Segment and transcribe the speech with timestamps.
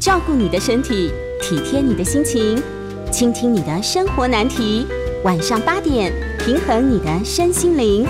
[0.00, 1.12] 照顾你的身体，
[1.42, 2.56] 体贴你的心情，
[3.12, 4.86] 倾听你的生活难题。
[5.24, 8.06] 晚上八点，平衡你的身心灵。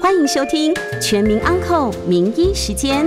[0.00, 3.04] 欢迎收听《全民安扣名医时间》。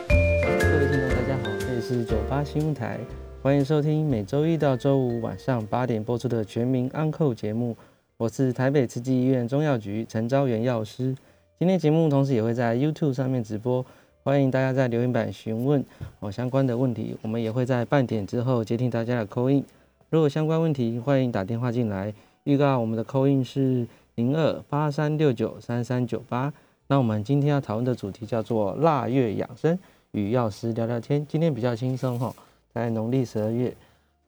[0.00, 2.98] 各位听众，大家好，这里是九八新闻台，
[3.42, 7.76] 欢迎收听每周一到周五晚上八点播出的《全民安扣节目。
[8.16, 11.14] 我是台北慈济医院中药局陈昭元药师。
[11.58, 13.84] 今天节目同时也会在 YouTube 上面直播。
[14.26, 15.84] 欢迎大家在留言板询问
[16.20, 19.62] 哦相关的问题，我们也会在半点之后接听大家的扣印。
[20.08, 22.10] 如果相关问题，欢迎打电话进来。
[22.44, 26.50] 预告我们的扣印是零二八三六九三三九八。
[26.86, 29.78] 那我们今天要讨论的主题叫做腊月养生，
[30.12, 31.26] 与药师聊聊天。
[31.28, 32.34] 今天比较轻松哈，
[32.72, 33.76] 在农历十二月。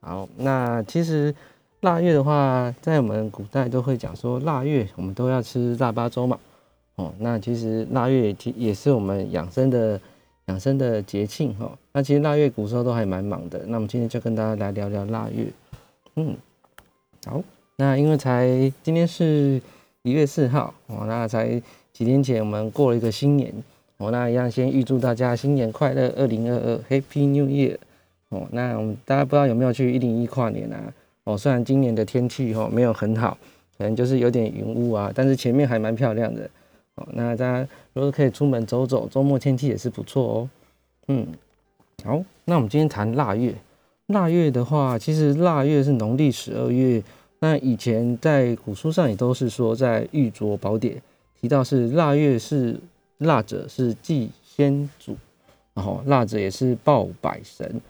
[0.01, 1.35] 好，那其实
[1.81, 6.39] 腊月的话，在我们古代都会讲说腊月我们都要吃腊八粥嘛。
[6.97, 10.01] 哦，那其实腊月也也是我们养生的
[10.47, 11.71] 养生的节庆哈。
[11.93, 13.61] 那其实腊月古时候都还蛮忙的。
[13.67, 15.47] 那我们今天就跟大家来聊聊腊月。
[16.15, 16.35] 嗯，
[17.27, 17.43] 好，
[17.77, 19.61] 那因为才今天是
[20.03, 21.61] 一月四号哦，那才
[21.93, 23.53] 几天前我们过了一个新年
[23.99, 27.77] 哦，那一样先预祝大家新年快乐，二零二二 Happy New Year
[28.31, 28.49] 哦。
[28.53, 30.95] 那我们大家不知道有没有去一零一跨年啊？
[31.25, 33.37] 哦，虽然今年的天气哈没有很好，
[33.77, 36.49] 可能就是有点云雾啊，但是前面还蛮漂亮的。
[36.97, 40.51] 哦，那大家如果可以出门走走，周末天气也是不错哦。
[41.09, 41.27] 嗯，
[42.05, 43.55] 好，那我们今天谈腊月。
[44.07, 47.03] 腊月的话，其实腊月是农历十二月。
[47.41, 50.97] 那以前在古书上也都是说，在《玉镯宝典》
[51.41, 52.81] 提到是腊月是
[53.19, 55.17] 腊者是祭先祖，
[55.75, 57.81] 然后腊者也是报百神，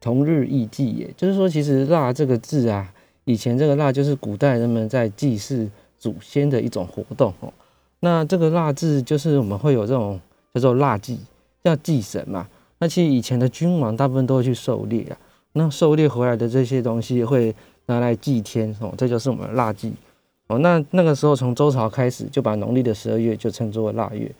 [0.00, 2.90] 同日亦祭，也就是说，其实腊这个字啊，
[3.24, 7.52] 以前这个腊就是古代人们在祭祀祖先的一种活动哦。
[8.04, 10.20] 那这个腊字就是我们会有这种
[10.52, 11.18] 叫做腊祭，
[11.62, 12.46] 叫祭神嘛。
[12.78, 15.16] 那其实以前的君王大部分都会去狩猎啊，
[15.54, 17.54] 那狩猎回来的这些东西会
[17.86, 19.90] 拿来祭天哦，这就是我们的腊祭
[20.48, 20.58] 哦。
[20.58, 24.30] 那那个时候从周朝开始就把农历的十二月就称作腊月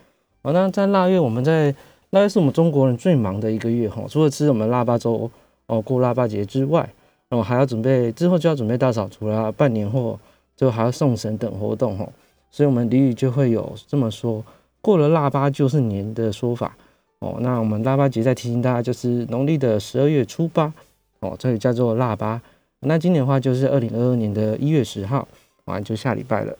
[0.42, 0.52] 哦。
[0.52, 1.74] 那在腊月，我们在
[2.10, 5.30] 腊月是我们中国人最忙的一个月哈，除了吃我们腊八粥
[5.68, 6.86] 哦过腊八节之外，
[7.30, 10.20] 哦还要准备之后就要准备大扫除啦、办年货，
[10.54, 12.06] 就还要送神等活动哈。
[12.54, 14.40] 所以，我们俚语就会有这么说
[14.80, 16.76] ：“过了腊八就是年”的说法
[17.18, 17.36] 哦。
[17.40, 20.72] 那我们腊八节再提醒大家，就是农历的十二月初八
[21.18, 22.40] 哦，这里叫做腊八。
[22.78, 25.26] 那今年的话，就是二零二二年的一月十号，
[25.64, 26.56] 完就下礼拜了。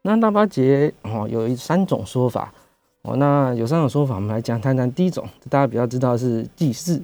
[0.00, 2.50] 那腊八节哦，有一三种说法
[3.02, 3.14] 哦。
[3.16, 4.90] 那有三种说法，我们来讲谈谈。
[4.90, 7.02] 第一种，大家比较知道是祭祀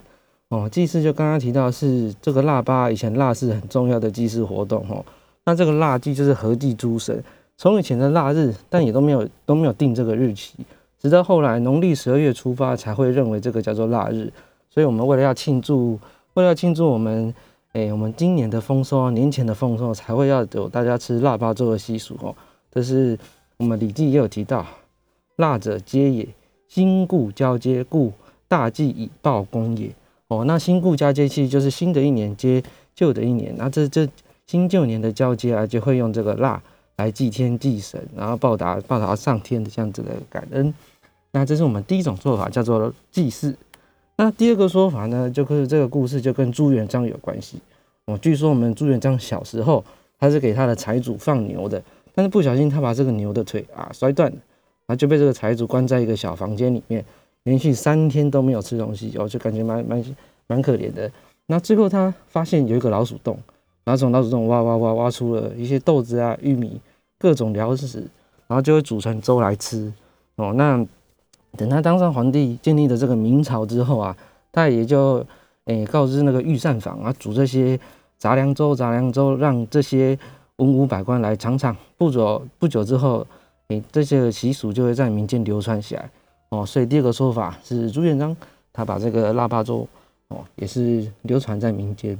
[0.48, 0.66] 哦。
[0.72, 5.04] 祭祀就刚刚提到是这个腊八，以前腊是很重要的祭祀活动哦。
[5.44, 7.22] 那这个腊祭就是合祭诸神。
[7.56, 10.54] 从以前的腊日，但也都没有都没有定这个日期，
[10.98, 14.32] 直到后来农历十二月初八才会认为这个叫做腊日。
[14.68, 15.98] 所以，我们为了要庆祝，
[16.34, 17.32] 为了要庆祝我们，
[17.72, 22.34] 哎，我们今年的丰收，年前的丰收，才会要有大家吃腊八粥的习俗哦。
[22.70, 23.18] 这是
[23.58, 24.66] 我们《礼记》也有提到，
[25.36, 26.26] 腊者皆也，
[26.68, 28.12] 新故交接，故
[28.48, 29.90] 大祭以报功也。
[30.28, 32.62] 哦，那新故交接其实就是新的一年接
[32.94, 34.08] 旧的一年，那这这
[34.46, 36.62] 新旧年的交接啊，就会用这个腊。
[36.96, 40.72] 来祭天祭神，然后报答报答上天的这样子的感恩。
[41.32, 43.56] 那这是我们第一种做法，叫做祭祀。
[44.16, 47.58] 那第二个说法呢，就是这个故事就跟朱元璋有关系。
[48.04, 49.82] 哦，据说我们朱元璋小时候，
[50.18, 51.82] 他是给他的财主放牛的，
[52.14, 54.36] 但是不小心他把这个牛的腿啊摔断了，
[54.86, 57.04] 然后就被这个财主关在一个小房间里面，
[57.44, 60.04] 连续三天都没有吃东西，哦，就感觉蛮蛮
[60.46, 61.10] 蛮可怜的。
[61.46, 63.38] 那最后他发现有一个老鼠洞。
[63.84, 66.80] 然后从老鼠洞挖挖挖挖出了一些豆子啊、玉米、
[67.18, 67.98] 各种粮食，
[68.46, 69.92] 然后就会煮成粥来吃。
[70.36, 70.84] 哦，那
[71.56, 74.16] 等他当上皇帝，建立了这个明朝之后啊，
[74.50, 75.24] 他也就
[75.64, 77.78] 诶告知那个御膳房啊，煮这些
[78.16, 80.18] 杂粮粥、杂粮粥，让这些
[80.56, 81.76] 文武百官来尝尝。
[81.98, 83.26] 不久不久之后，
[83.68, 86.10] 诶这些习俗就会在民间流传起来。
[86.50, 88.36] 哦，所以第二个说法是朱元璋
[88.72, 89.86] 他把这个腊八粥
[90.28, 92.16] 哦，也是流传在民间。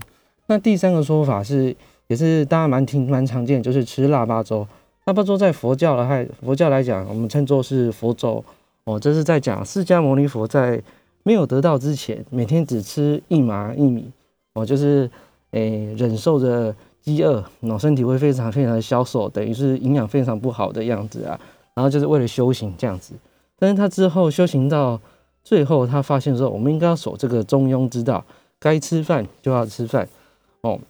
[0.52, 1.74] 那第三个说法是，
[2.08, 4.68] 也是大家蛮听蛮常见，就是吃腊八粥。
[5.06, 8.44] 腊八粥在佛教的还佛教来讲，我们称作是佛粥
[8.84, 9.00] 哦。
[9.00, 10.78] 这是在讲释迦牟尼佛在
[11.22, 14.10] 没有得道之前，每天只吃一麻一米
[14.52, 15.10] 哦，就是
[15.52, 21.40] 诶忍受着饥饿，然后身体会非常非常的消瘦，等于是营养非常不好的样子啊。
[21.72, 23.14] 然后就是为了修行这样子。
[23.58, 25.00] 但是他之后修行到
[25.42, 28.22] 最后，他发现说，我们应该要守这个中庸之道，
[28.60, 30.06] 该吃饭就要吃饭。
[30.62, 30.80] 哦，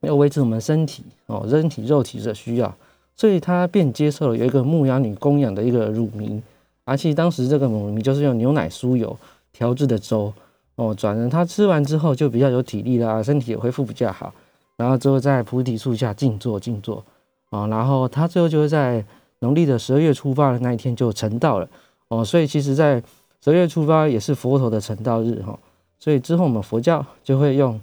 [0.00, 2.74] 要维持我们身体哦，身体肉体的需要，
[3.14, 6.40] 所以他便接受了有一个牧羊女供养的一个乳糜，
[6.84, 9.16] 而且当时这个乳糜就是用牛奶、酥油
[9.52, 10.32] 调制的粥
[10.76, 14.32] 哦，转成它吃完之后就比较有体力啦，身体也恢复比较好。
[14.76, 17.04] 然后之后在菩提树下静坐静坐，
[17.50, 19.04] 哦，然后他最后就会在
[19.40, 21.68] 农历的十二月初八的那一天就成道了。
[22.08, 23.00] 哦，所以其实在
[23.44, 25.56] 十二月初八也是佛陀的成道日哈。
[26.00, 27.78] 所以之后我们佛教就会用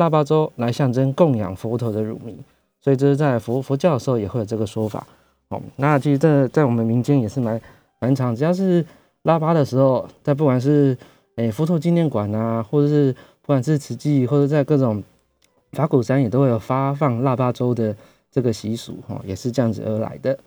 [0.00, 2.36] 腊八粥来象征供养佛陀的乳名。
[2.80, 5.06] 所以这是在佛佛教的时候也会有这个说法。
[5.50, 7.60] 哦，那其实这在我们民间也是蛮
[7.98, 8.84] 蛮常，只要是
[9.24, 10.96] 腊八的时候，在不管是
[11.36, 13.12] 诶佛陀纪念馆啊，或者是
[13.42, 15.02] 不管是慈济，或者在各种
[15.72, 17.94] 法鼓山也都会有发放腊八粥的
[18.30, 20.38] 这个习俗，哈，也是这样子而来的。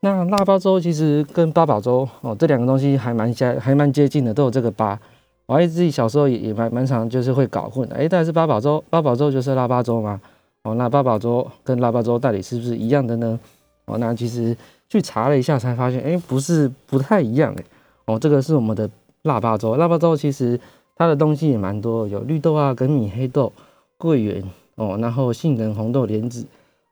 [0.00, 5.00] 那腊八粥其实跟八宝粥哦，这两个东西还蛮相还蛮接近的，都有这个八。
[5.46, 10.20] 我还自己小时候也也蛮蛮常就是会搞混，哎，到底是八宝粥，八宝粥就是腊八粥吗？
[10.64, 13.38] 哦，那八宝粥跟腊八粥到底是不是一样的呢？
[13.84, 14.56] 哦，那其实
[14.88, 17.64] 去查了一下，才发现，哎，不是，不太一样，哎，
[18.06, 18.90] 哦，这个是我们的
[19.22, 20.58] 腊八粥，腊八粥其实
[20.96, 23.52] 它的东西也蛮多，有绿豆啊、粳米、黑豆、
[23.96, 24.42] 桂圆，
[24.74, 26.44] 哦，然后杏仁、红豆、莲子，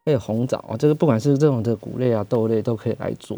[0.05, 3.37] 还有红枣，这个不管是这种的谷类啊、豆类都可以来做，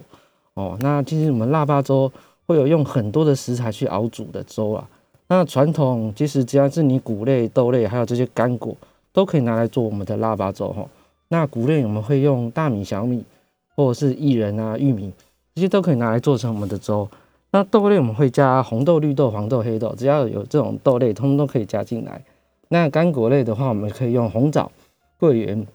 [0.53, 2.13] 哦，那其实我们腊八粥
[2.47, 4.87] 会有用很多的食材去熬煮的粥啊，
[5.29, 8.77] 那传统其实只要是你谷类、豆类，还有这些干果，
[9.13, 10.87] 都可以拿来做我们的腊八粥，哈，
[11.29, 13.25] 那谷类我们会用大米、小米。
[13.79, 15.13] 或者是薏仁啊、玉米，
[15.55, 17.07] 这些都可以拿来做成我们的粥。
[17.51, 22.25] 那豆类我们会加红豆、绿豆、黄豆、黑豆，只要有这种豆类，通通都可以加进来。
[22.69, 24.73] 那干果类的话，我们可以用红枣、
[25.21, 25.67] 桂圆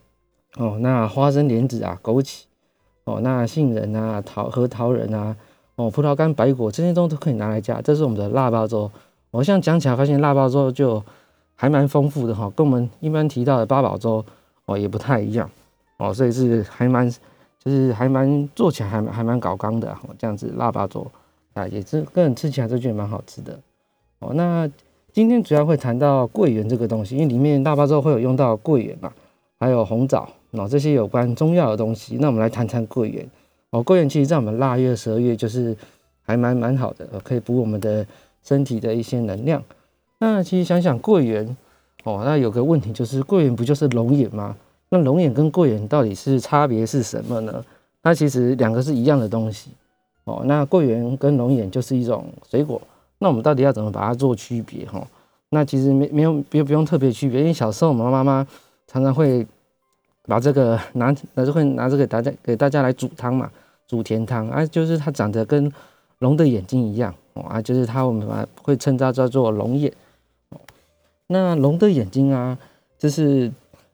[0.57, 2.41] 哦，那花生、莲子啊、枸杞
[3.03, 5.37] 哦，那杏仁啊、桃核桃仁啊，
[5.75, 7.79] 哦，葡萄干、白果这些都都可以拿来加。
[7.83, 8.89] 这是我们的腊八粥。
[9.31, 11.03] 我现在讲起来，发现腊八粥就
[11.55, 14.23] 还蛮丰富的哈，跟我们一般提到的八宝粥
[14.65, 15.49] 哦也不太一样
[15.97, 17.11] 哦，所以是还蛮。
[17.63, 21.05] 就是还蛮做起来还还蛮搞刚的哈，这样子腊八粥
[21.53, 23.55] 啊，也是个人吃起来都觉得蛮好吃的
[24.17, 24.33] 哦。
[24.33, 24.67] 那
[25.13, 29.13] 今天主要会谈到桂圆这个东西，因为里面腊八粥会有用到桂圆嘛，
[29.59, 32.17] 还有红枣哦这些有关中药的东西。
[32.19, 33.29] 那我们来谈谈桂圆
[33.69, 35.77] 哦，桂圆其实在我们腊月十二月就是
[36.23, 38.03] 还蛮蛮好的，可以补我们的
[38.43, 39.63] 身体的一些能量。
[40.19, 41.57] 那其实想想桂圆
[42.03, 44.55] 哦，那有个问题就是桂圆不就是龙眼吗？
[44.89, 47.63] 那龙眼跟桂圆到底是差别是什么呢？
[48.03, 49.71] 那其实两个是一样的东西
[50.25, 50.41] 哦。
[50.45, 52.81] 那桂圆跟龙眼就是一种水果，
[53.19, 55.05] 那我们到底要怎么把它做区别哈？
[55.49, 58.45] 那其实没没有不不用特别区别，因为小时候我们妈妈
[58.87, 59.45] 常常会
[60.25, 63.51] 把这个 拿，拿这会拿这个大家给大家来煮汤嘛，
[63.87, 65.71] 煮甜汤啊，就是它长得跟
[66.19, 68.27] 龙的眼睛一样哦啊，就是它我们
[68.61, 69.91] 会称它叫做龙眼。
[71.27, 72.57] 那龙的眼睛啊，
[72.97, 73.51] 就是。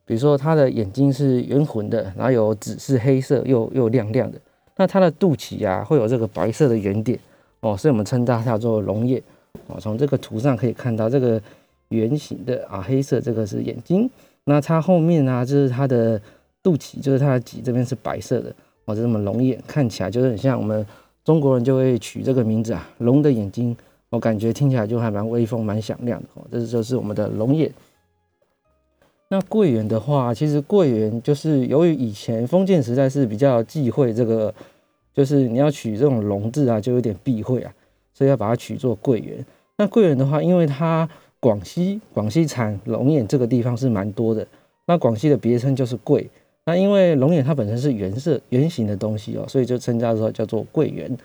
[0.08, 4.40] 比如说，它的眼睛是圆浑的，然后有紫是黑色，又又亮亮的。
[4.78, 7.20] 那它的肚脐啊，会有这个白色的圆点
[7.60, 9.22] 哦，所以我们称它叫做龙眼
[9.68, 9.78] 哦。
[9.82, 11.42] 从这个图上可以看到，这个
[11.90, 14.10] 圆形的啊，黑色这个是眼睛。
[14.46, 16.18] 那它后面呢，就是它的
[16.64, 18.56] 肚脐，就是它的脊这边是白色的
[18.86, 20.88] 哦，这么龙眼看起来就是很像我们
[21.28, 23.76] 中国人就会取这个名字啊，龙的眼睛，
[24.10, 26.48] 我感觉听起来就还蛮威风、蛮响亮的哦。
[26.50, 27.70] 这就是我们的龙眼。
[29.28, 34.56] 那桂圆的话，其实桂圆就是由于以前封建时代是比较忌讳这个，
[35.14, 37.74] 就是你要取这种龙字啊，就有点避讳啊，
[38.14, 39.46] 所以要把它取作桂圆。
[39.76, 41.10] 那桂圆的话，因为它
[41.42, 44.48] 广西广西产龙眼这个地方是蛮多的，
[44.86, 46.30] 那广西的别称就是桂。
[46.68, 51.18] 那因为龙眼它本身是圆色圆形的东西哦，所以就称它说叫做桂圆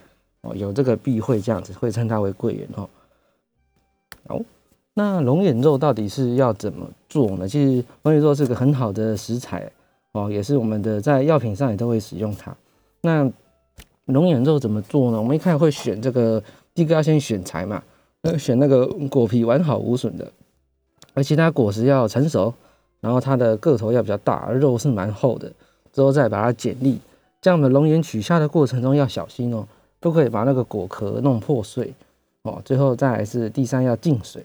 [0.42, 2.88] 哦，有这个避讳这样子，会称它为桂圆哦。
[4.28, 4.40] 好。
[4.94, 7.48] 那龙眼肉到底是要怎么做呢？
[7.48, 9.72] 其实龙眼肉是个很好的食材
[10.12, 12.54] 哦，也是我们的在药品上也都会使用它。
[13.00, 13.32] 那
[14.04, 15.16] 龙眼肉怎么做呢？
[15.18, 16.42] 我们一开始会选这个，
[16.74, 17.82] 第一个要先选材嘛，
[18.20, 20.30] 呃，选那个果皮完好无损的，
[21.14, 22.52] 而其他果实要成熟，
[23.02, 25.52] 然后它的个头要比较大，肉是蛮厚的，
[25.92, 26.98] 之后再把它剪粒。
[27.42, 29.66] 这样的龙眼取下的过程中要小心哦，
[30.00, 31.92] 不可以把那个果壳弄破碎
[32.44, 32.62] 哦。
[32.64, 34.42] 最后再来是第三要浸水。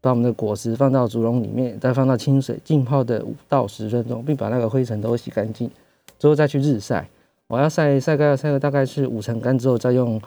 [0.00, 5.68] 把我们的果实放到竹笼里面，再放到清水浸泡的五到十分钟，并把那个灰尘都洗干净，
[6.20, 7.08] 之后再去日晒。
[7.48, 10.22] 我要晒晒干晒个大概是五成干之后，再用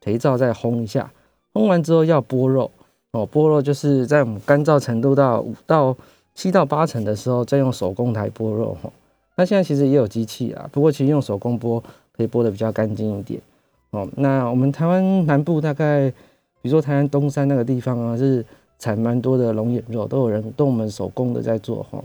[0.00, 1.10] 肥皂再烘一下。
[1.52, 2.70] 烘完之后要剥肉
[3.10, 5.96] 哦，剥肉就是在我们干燥程度到五到
[6.36, 8.88] 七到八成的时候，再用手工台剥肉哈。
[9.34, 11.82] 那现在其实也有机器啊，不过其实用手工剥
[12.16, 13.40] 可以剥的比较干净一点
[13.90, 14.08] 哦。
[14.16, 16.08] 那我们台湾南部大概，
[16.62, 18.46] 比如说台湾东山那个地方啊，是。
[18.78, 21.98] 产蛮多的龙眼肉，都有人都我们手工的在做哈，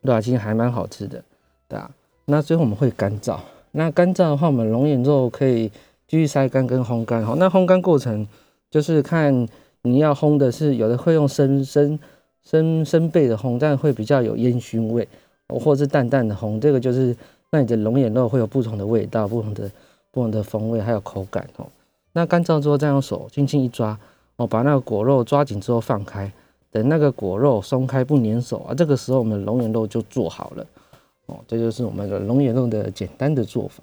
[0.00, 0.18] 对吧？
[0.18, 1.22] 其实还蛮好吃的，
[1.68, 1.90] 对吧？
[2.24, 3.38] 那最后我们会干燥，
[3.72, 5.68] 那干燥的话，我们龙眼肉可以
[6.08, 7.34] 继续晒干跟烘干哈。
[7.36, 8.26] 那烘干过程
[8.70, 9.46] 就是看
[9.82, 11.98] 你要烘的是有的会用生生
[12.44, 15.08] 生生贝的烘，但会比较有烟熏味，
[15.48, 17.16] 或是淡淡的烘，这个就是
[17.50, 19.70] 那你的龙眼肉会有不同的味道，不同的
[20.10, 21.66] 不同的风味，还有口感哦。
[22.12, 23.98] 那干燥之后再用手轻轻一抓，
[24.36, 26.30] 哦，把那个果肉抓紧之后放开，
[26.70, 30.66] 等那个果肉松开不粘手啊，这个时候我们龙眼肉就做好了，
[31.26, 33.82] 哦，这就是我们的龙眼肉的简单的做法。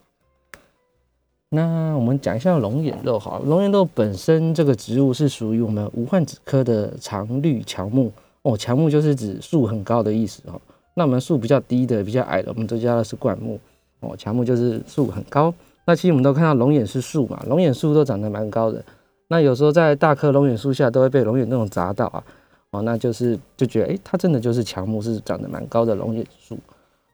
[1.50, 8.10] 那我们讲一下龙眼肉哈，龙眼肉本身这个植物是属于我们无患子科的常绿乔木
[8.44, 10.60] 哦，乔木就是指树很高的意思哦。
[10.94, 13.60] 那我们树比较低的、比较矮的，我们都叫的是灌木
[14.02, 14.16] 哦。
[14.18, 15.54] 乔木就是树很高。
[15.86, 18.84] 那其实我们都看到龙眼是树嘛，龙眼树都长得蛮高的。
[19.28, 22.24] 那有时候在大棵龙眼树下都会被龙眼那种砸到啊
[22.72, 26.58] 哦，那就是就觉得哎，它真的就是乔木，是长得蛮高的龙眼树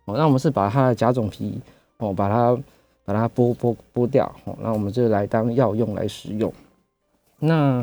[0.05, 0.15] 哦。
[0.17, 1.59] 那我们是把它的甲种皮
[1.97, 2.57] 哦，把它。
[3.07, 6.51] 把它剥剥剥掉，哦，那我们就来当药用来食用。
[7.39, 7.81] 那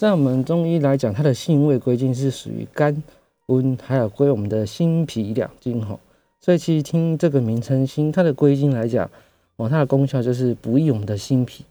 [0.00, 3.02] 在我们中医来讲，它的性味归经是属于肝、
[3.48, 6.00] 温，还有归我们的心脾两经，哈。
[6.40, 9.10] 所以其实听这个名称“心”，它的归经来讲，
[9.56, 11.66] 哦，它的功效就是补益我们的心脾，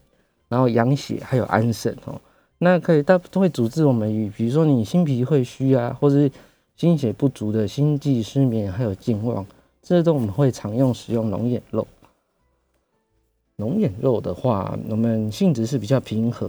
[0.48, 2.20] 然后养血，还有安神，哦。
[2.58, 6.30] 那可以大都会主治我们与，比如说你心脾会虚啊，或者是
[6.76, 9.44] 心血不足的心悸、失眠，还有健忘，
[9.82, 11.84] 这些都我们会常用使用龙眼肉。
[13.56, 16.48] 龙眼肉的话，我们性质是比较平和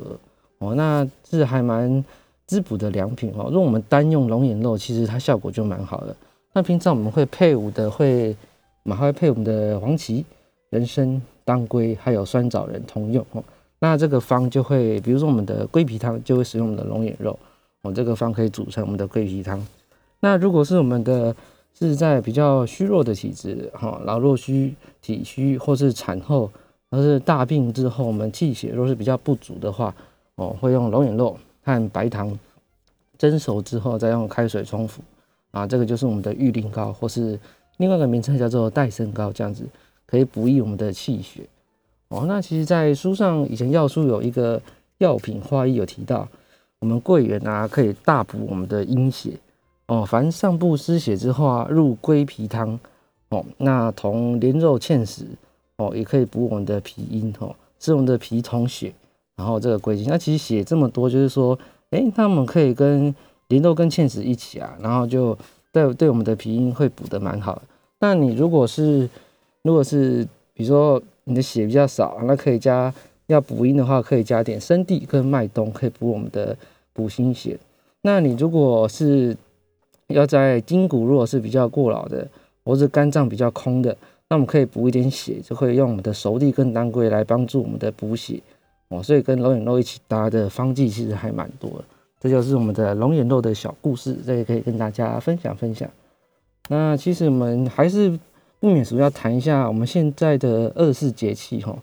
[0.62, 2.06] 哦，那是还蛮
[2.46, 3.50] 滋补的良品哦。
[3.52, 6.16] 如果我们单用龙眼肉，其实它效果就蛮好的。
[6.54, 8.36] 那平常我们会配伍的会，
[8.84, 10.24] 我们还会配我们的黄芪、
[10.70, 13.44] 人参、当归，还有酸枣仁同用哦。
[13.80, 17.38] 那这个方就会，比如说我们的桂皮汤就会使用我们的龙眼肉
[17.82, 19.66] 哦，这个方可以煮成我们的桂皮汤。
[20.20, 21.36] 那如果是我们的
[21.74, 26.50] 是在比较虚弱的体质哈，老弱虚、体虚或是产后。
[26.94, 29.96] 而是大病之后，我们气血若是比较不足的话，
[30.36, 32.38] 哦，会用龙眼肉和白糖
[33.18, 35.02] 蒸熟之后，再用开水冲服
[35.52, 37.40] 啊，这个就是我们的玉灵膏，或是
[37.78, 39.66] 另外一个名称叫做戴参膏，这样子
[40.06, 41.44] 可以补益我们的气血。
[42.08, 44.62] 哦，那其实，在书上以前药书有一个
[44.98, 46.28] 药品花医有提到，
[46.80, 49.32] 我们桂圆啊，可以大补我们的阴血。
[49.88, 52.80] 哦，凡上部失血之后啊，入归脾汤。
[53.30, 55.26] 哦，那同莲肉芡实。
[55.78, 58.94] 哦，也可以补我们的脾阴哦，是我们的脾统血，
[59.42, 61.58] 然后这个归经，那其实写这么多，就是说，
[61.90, 63.14] 哎，他们可以跟
[63.48, 65.36] 莲豆跟芡实一起啊，然后就
[65.72, 67.60] 对对我们的脾阴会补得蛮好。
[68.02, 69.10] 那你如果是
[69.64, 72.94] 如果是比如说你的血比较少，那可以加
[73.26, 76.56] 要补阴的话，可以加点生地跟麦冬，可以补我们的
[76.94, 77.58] 补心血。
[78.04, 79.36] 那你如果是
[80.10, 82.28] 要在筋骨如果是比较过劳的，
[82.64, 83.98] 或者肝脏比较空的。
[84.30, 88.40] 那我们可以补一点血，就会用我们的熟地跟当归来帮助我们的补血
[88.92, 89.02] 哦。
[89.02, 91.84] 所以跟龙眼肉一起搭的方剂其实还蛮多的。
[92.20, 95.90] 这就是我们的龙眼肉的小故事，这也可以跟大家分享分享。
[96.70, 98.20] 那其实我们还是
[98.60, 101.76] 不免俗要谈一下我们现在的二四节气哈。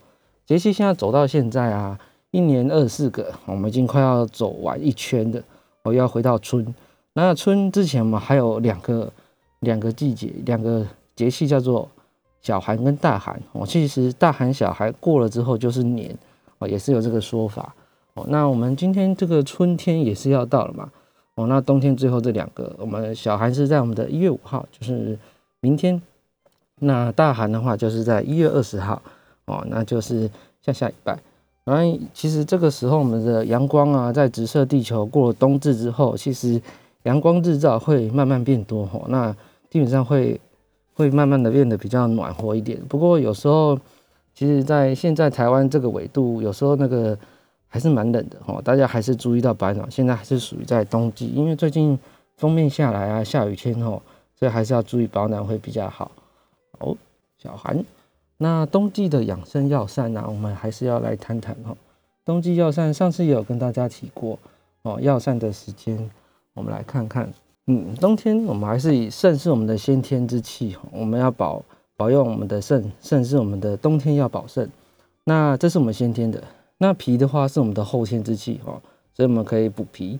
[0.46, 1.98] 节气现在走到现在啊，
[2.30, 5.42] 一年二四个，我们已经快要走完一圈的，
[5.82, 6.72] 我要回到春。
[7.14, 9.12] 那春之前我们还有两个
[9.60, 10.86] 两个季节，两个
[11.16, 11.88] 节气叫做。
[12.40, 16.16] 小寒跟大寒哦，其实大寒小寒过了之后就是年
[16.58, 17.74] 哦，也是有这个说法
[18.14, 18.24] 哦。
[18.28, 20.90] 那我们今天这个春天也是要到了嘛
[21.34, 25.18] 哦，那冬天最后这两个，我们小寒是在我们的一月五号，就是
[25.60, 26.00] 明天。
[26.80, 29.02] 那大寒的话就是在一月二十号
[29.46, 31.18] 哦，那就是下下礼拜。
[31.64, 36.60] 然后其实这个时候我们的阳光啊，在直射地球过了冬至之后，其实
[37.02, 39.34] 阳光日照会慢慢变多哦，那
[39.70, 40.40] 基本上会。
[40.94, 43.78] 会慢慢的变得比较暖和一点，不过有时候，
[44.38, 47.18] 其实，在现在台湾这个纬度，有时候那个
[47.66, 48.62] 还是蛮冷的哦。
[48.62, 51.98] 大家还是注意到保暖，现在还是属于在冬季，因为最近
[52.36, 54.00] 封面下来啊，下雨天哦，
[54.36, 56.12] 所以还是要注意保暖会比较好。
[56.78, 56.96] 哦，
[57.36, 57.84] 小寒，
[58.36, 61.76] 那冬季的养生药膳呢，我们还是要来谈谈哦。
[62.24, 64.38] 冬季药膳上次也有跟大家提过
[64.82, 66.08] 哦，药膳的时间，
[66.54, 67.28] 我们来看看。
[67.66, 71.60] 嗯，冬天我们还是以肾是我们的先天之气，我们要保
[71.98, 74.70] 保佑我们的肾，肾是我们的冬天要保肾。
[75.24, 76.40] 那这是我们先天的。
[76.78, 78.80] 那脾的话是我们的后天之气哦，
[79.12, 80.16] 所以我们可以补脾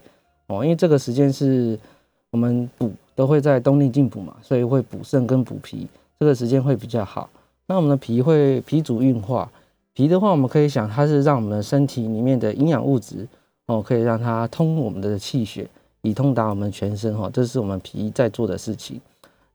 [0.49, 1.79] 哦，因为这个时间是
[2.33, 5.87] 我们补都会在冬令进补嘛，所以会补肾跟补脾，
[6.19, 7.31] 这个时间会比较好。
[7.69, 9.49] 那我们的脾会脾主运化，
[9.95, 13.29] 脾的话我们可以想它是让我们的身体里面的营养物质
[13.67, 15.71] 哦，可以让它通我们的气血。
[16.03, 19.01] 以通达我们全身哈，这是我们脾在做的事情。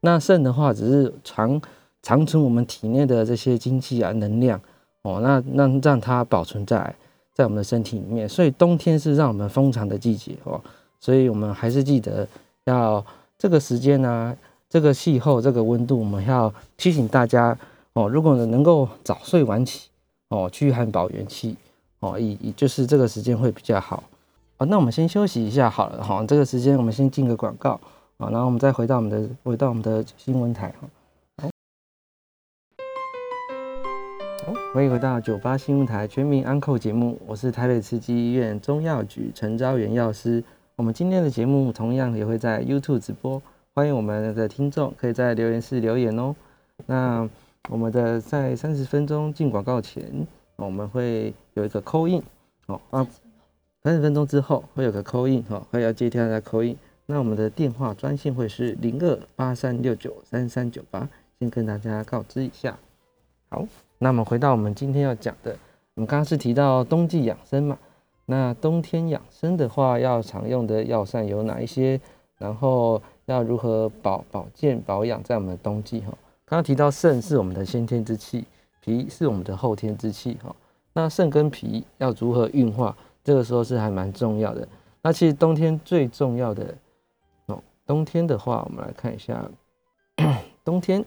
[0.01, 1.59] 那肾的话，只是长
[2.03, 4.59] 长存我们体内的这些精气啊能量
[5.01, 6.93] 哦，那那让它保存在，
[7.33, 10.61] 在我们的身体里面，所以冬天是让我们封藏的季节哦，
[10.99, 12.27] 所以我们还是记得
[12.65, 13.03] 要
[13.37, 14.35] 这个时间呢，
[14.69, 17.57] 这个气候，这个温度，我们要提醒大家
[17.93, 19.89] 哦，如果能够早睡晚起
[20.29, 21.55] 哦，驱寒保元气
[21.99, 24.03] 哦，以以就是这个时间会比较好
[24.57, 24.65] 哦。
[24.65, 27.79] 那我们先休息一下好了哈，这个时间我们先进个广告
[28.17, 30.87] 啊，然后我们再回到我们的回到我们的新闻台哈。
[34.73, 40.43] 欢迎回到九八新闻台全民安扣节目，我是台北慈济医院中药局陈昭元药师。
[40.75, 43.39] 我们今天的节目同样也会在 YouTube 直播，
[43.75, 46.35] 欢迎我们的听众可以在留言室留言哦。
[46.87, 47.29] 那
[47.69, 50.25] 我们的在三十分钟进广告前，
[50.55, 52.23] 我们会有一个扣印
[52.65, 53.07] 哦啊，
[53.83, 56.75] 三十分钟之后会有个扣印哦，会要接听的扣印。
[57.05, 62.79] 那我们的电话专线会是零二八三六九三三九八，先跟大家告知一下。
[63.49, 63.67] 好。
[64.03, 65.57] 那么回到我们今天要讲的，
[65.95, 67.77] 我们刚刚是提到冬季养生嘛？
[68.25, 71.97] 那冬天养生的话，要常用的药膳有哪一些？
[72.37, 76.07] 然后要如何保保健保养在我们的冬季哈？
[76.43, 78.43] 刚刚提到肾是我们的先天之气，
[78.81, 80.53] 脾是我们的后天之气哈。
[80.91, 82.93] 那肾跟脾要如何运化？
[83.23, 84.67] 这个时候是还蛮重要的。
[85.01, 86.75] 那其实冬天最重要的
[87.45, 89.49] 哦，冬天的话，我们来看一下
[90.65, 91.05] 冬天。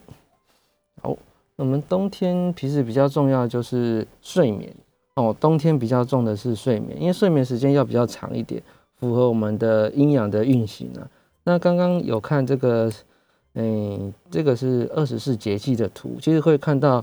[1.57, 4.75] 我们冬天其实比较重要就是睡眠
[5.15, 8.63] 哦，冬天比较重的是睡眠，因为睡眠时间要比较长一点，
[8.97, 11.09] 符合我们的阴阳的运行啊。
[11.45, 12.93] 那刚刚有看这个，
[13.55, 17.03] 嗯，这个是二十四节气的图，其实会看到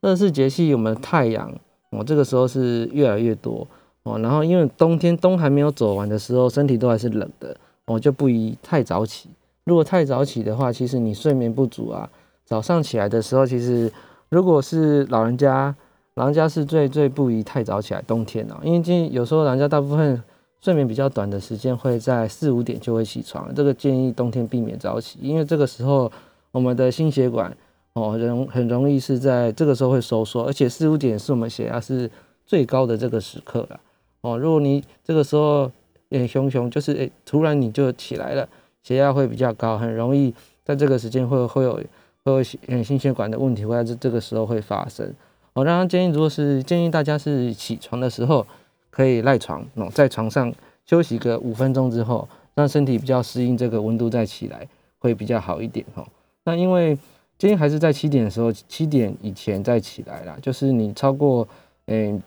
[0.00, 1.52] 二十四节气我们太阳
[1.90, 3.66] 哦，这个时候是越来越多
[4.04, 4.16] 哦。
[4.20, 9.28] 然后因为冬天冬还没有走完的时候，身体都还是冷的哦，就不宜太早起。
[9.64, 12.08] 如果太早起的话，其实你睡眠不足啊。
[12.48, 13.92] 早上起来的时候，其实
[14.30, 15.76] 如果是老人家，
[16.14, 18.00] 老人家是最最不宜太早起来。
[18.06, 20.22] 冬天哦，因为今有时候老人家大部分
[20.58, 26.10] 睡眠比较短的时间会在四五点就会起床，这个建议冬天避免早起，因为这个时候
[26.50, 27.54] 我们的心血管
[27.92, 32.10] 哦容很容易是在这个时候会收缩，而且四五点是我们血压是
[32.46, 33.78] 最高的这个时刻了
[34.22, 34.38] 哦。
[34.38, 35.70] 如果你这个时候
[36.08, 38.48] 诶熊熊就是诶突然你就起来了，
[38.82, 41.78] 血压会比较高，很容易在这个时间会会有。
[42.24, 45.12] 会嗯心血管的问题会在这这个时候会发生。
[45.54, 48.46] 我刚刚建议，如果是建议大家是起床的时候
[48.90, 50.52] 可以赖床哦，在床上
[50.86, 56.06] 休息个五分钟之后，让身体比较适应这个温度再起来会比较好一点哈。
[56.44, 56.96] 那因为
[57.38, 60.36] 建议还是在七点的时候，七点以前再起来啦。
[60.40, 61.46] 就是你超过
[61.86, 62.22] 嗯，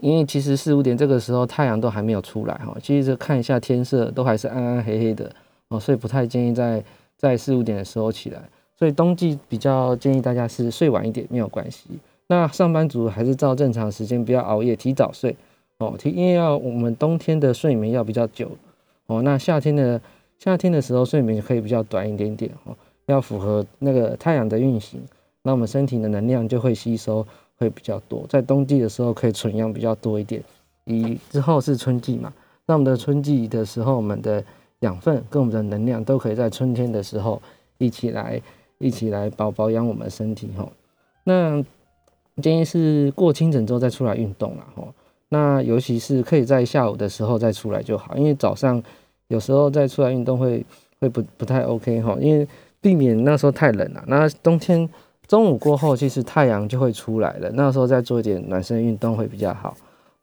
[0.00, 5.34] 因为其实四五点这个时候太阳都还没有出来哈，其实看一下天色都还是暗暗黑黑的
[5.68, 6.84] 哦，所以不太建议在
[7.16, 8.40] 在四五点的时候起来。
[8.82, 11.84] 所以冬季比较建议大家是睡晚一点没有关系。
[12.26, 15.36] 那上班族还是照正常时间，不要熬夜，提早睡
[15.78, 15.94] 哦。
[15.96, 18.50] 提因为要我们冬天的睡眠要比较久
[19.06, 19.22] 哦。
[19.22, 20.00] 那夏天的
[20.36, 22.74] 夏天的时候睡眠可以比较短一点点哦，
[23.06, 25.00] 要符合那个太阳的运行，
[25.42, 27.24] 那我们身体的能量就会吸收
[27.58, 28.26] 会比较多。
[28.28, 30.42] 在冬季的时候可以存养比较多一点。
[30.86, 32.32] 以之后是春季嘛，
[32.66, 34.42] 那我们的春季的时候，我们的
[34.80, 37.40] 养分跟我们的能量都可以在春天的时候
[37.78, 38.42] 一起来。
[38.82, 40.68] 一起来保保养我们身体哈，
[41.24, 41.64] 那
[42.42, 44.84] 建议是过清晨之后再出来运动了哈。
[45.28, 48.82] 那尤其是可以在下午的时候再出来就好，因为早上
[49.28, 50.66] 有时候再出来运动会
[51.00, 52.46] 会不不太 OK 哈，因为
[52.80, 54.02] 避免那时候太冷了。
[54.08, 54.86] 那冬天
[55.28, 59.74] 中午过后，其实太阳就会出来了，那时候再做一点暖身运动会比较好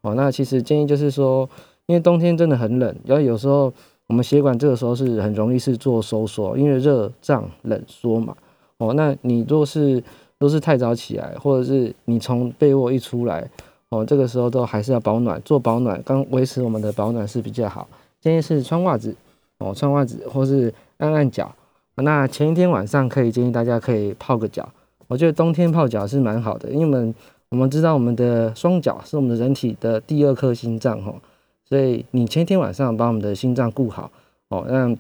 [0.02, 0.14] 哦。
[0.14, 1.50] 那其实建议就是说，
[1.88, 3.74] 因为冬天真的很冷，然后有时候
[4.08, 8.36] 我们血管这个时候是很容易是做收缩，因为热胀冷缩嘛。
[8.80, 10.04] 哦，那你若是
[10.38, 13.48] 都是太早起来，或者是你从被窝一出来，
[13.90, 17.88] 哦，这个时候都还是要保暖，做保暖，刚维持我们的保暖是比较好。
[18.22, 19.16] 建议是穿袜子，
[19.58, 21.54] 哦，穿袜子或是按按脚。
[21.96, 24.68] 那前一天晚上可以建议大家可以泡个脚，
[25.08, 27.16] 我觉得冬天泡脚是蛮好的，因为我们
[27.50, 31.14] 我们知道我们的双脚是我们的人体的第二颗心脏，哈，
[31.68, 34.10] 所以你前一天晚上把我们的心脏顾好，
[34.48, 34.96] 哦，那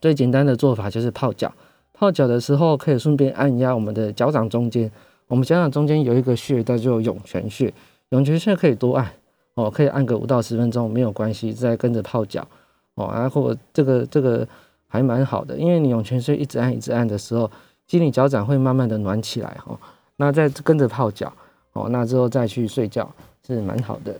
[0.00, 1.52] 最简单的做法就是泡脚。
[2.00, 4.90] 泡脚的时候，可以顺便按压我们的脚掌中间。
[5.26, 7.70] 我们脚掌中间有一个穴，叫做涌泉穴。
[8.08, 9.06] 涌泉穴可以多按
[9.52, 11.52] 哦，可以按个五到十分钟没有关系。
[11.52, 12.48] 再跟着泡脚
[12.94, 14.48] 哦，然后这个这个
[14.88, 17.50] 还蛮好的，因为你涌泉穴一直按一直按的时候，
[17.86, 19.78] 其实你脚掌会慢慢的暖起来哈。
[20.16, 21.30] 那再跟着泡脚
[21.74, 23.12] 哦，那之后再去睡觉
[23.46, 24.18] 是蛮好的。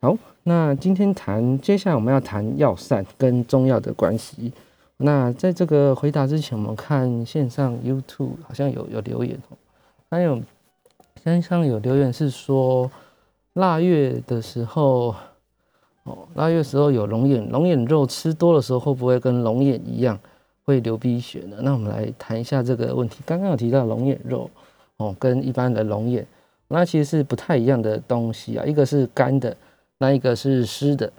[0.00, 4.52] 好，那今天谈，接下来我们要谈药膳跟中药的关系。
[5.02, 9.56] 那在这个回答之前，我们看线上 YouTube 好像有有留言哦，
[10.10, 10.40] 还有
[11.22, 12.90] 线上有留言是说，
[13.54, 15.14] 腊月的时候，
[16.04, 20.18] 哦，腊月时候有龙眼，龙眼肉吃多的时候会不会跟龙眼一样
[20.64, 21.58] 会流鼻血呢？
[21.60, 23.20] 那我们来谈一下这个问题。
[23.26, 24.48] 刚刚有提到龙眼肉，
[24.96, 26.26] 哦，跟一般的龙眼，
[26.68, 29.56] 那其实是不太一样的东西啊，一个是干的，
[29.98, 31.12] 那一个是湿的。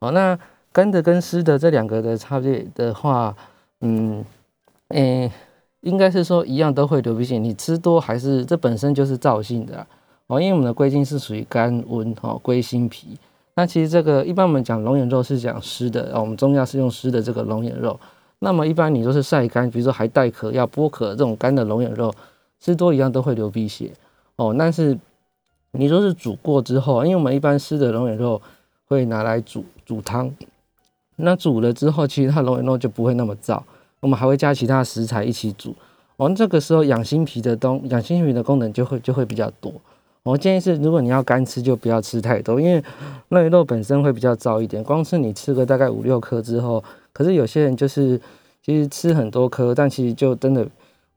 [0.00, 0.38] 哦，那
[0.72, 3.36] 干的跟湿的这两个的差别的话，
[3.80, 4.24] 嗯，
[4.88, 5.30] 诶。
[5.82, 9.86] 应该是说一样都会流鼻血，你吃多还是这本身就是燥性的
[10.26, 13.16] 哦，因为我们的归经是属于肝温哦，归心脾。
[13.54, 17.98] 那其实这个一般我们讲龙眼肉是讲湿的哦，我们中药是用湿的这个龙眼肉。
[18.40, 22.12] 那么一般你都是晒干，比如说还带壳要剥壳这种干的龙眼肉，
[22.60, 23.90] 吃多一样都会流鼻血
[24.36, 24.54] 哦。
[24.58, 24.98] 但是
[25.70, 28.42] 你说是煮过之后，因为我们一般湿的龙眼肉
[28.86, 30.30] 会拿来煮煮汤，
[31.22, 33.60] 那煮了之后，其实它龙眼肉就不会那么燥。
[34.00, 35.74] 我们还会加其他食材一起煮，
[36.16, 39.72] 我们这个时候养心脾的东养心脾的功能就会就会比较多。
[40.22, 42.82] 我建议是，如果你要干吃，就不要吃太多，因为
[43.28, 44.82] 那肉本身会比较燥一点。
[44.84, 48.20] 光是你吃个大概五六颗之后，可是有些人就是
[48.62, 50.66] 其实吃很多颗，但其实就真的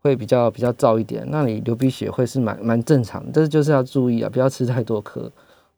[0.01, 3.31] 会比较比较燥一点，那你流鼻血会是蛮蛮正常的。
[3.31, 5.29] 这就是要注意啊，不要吃太多颗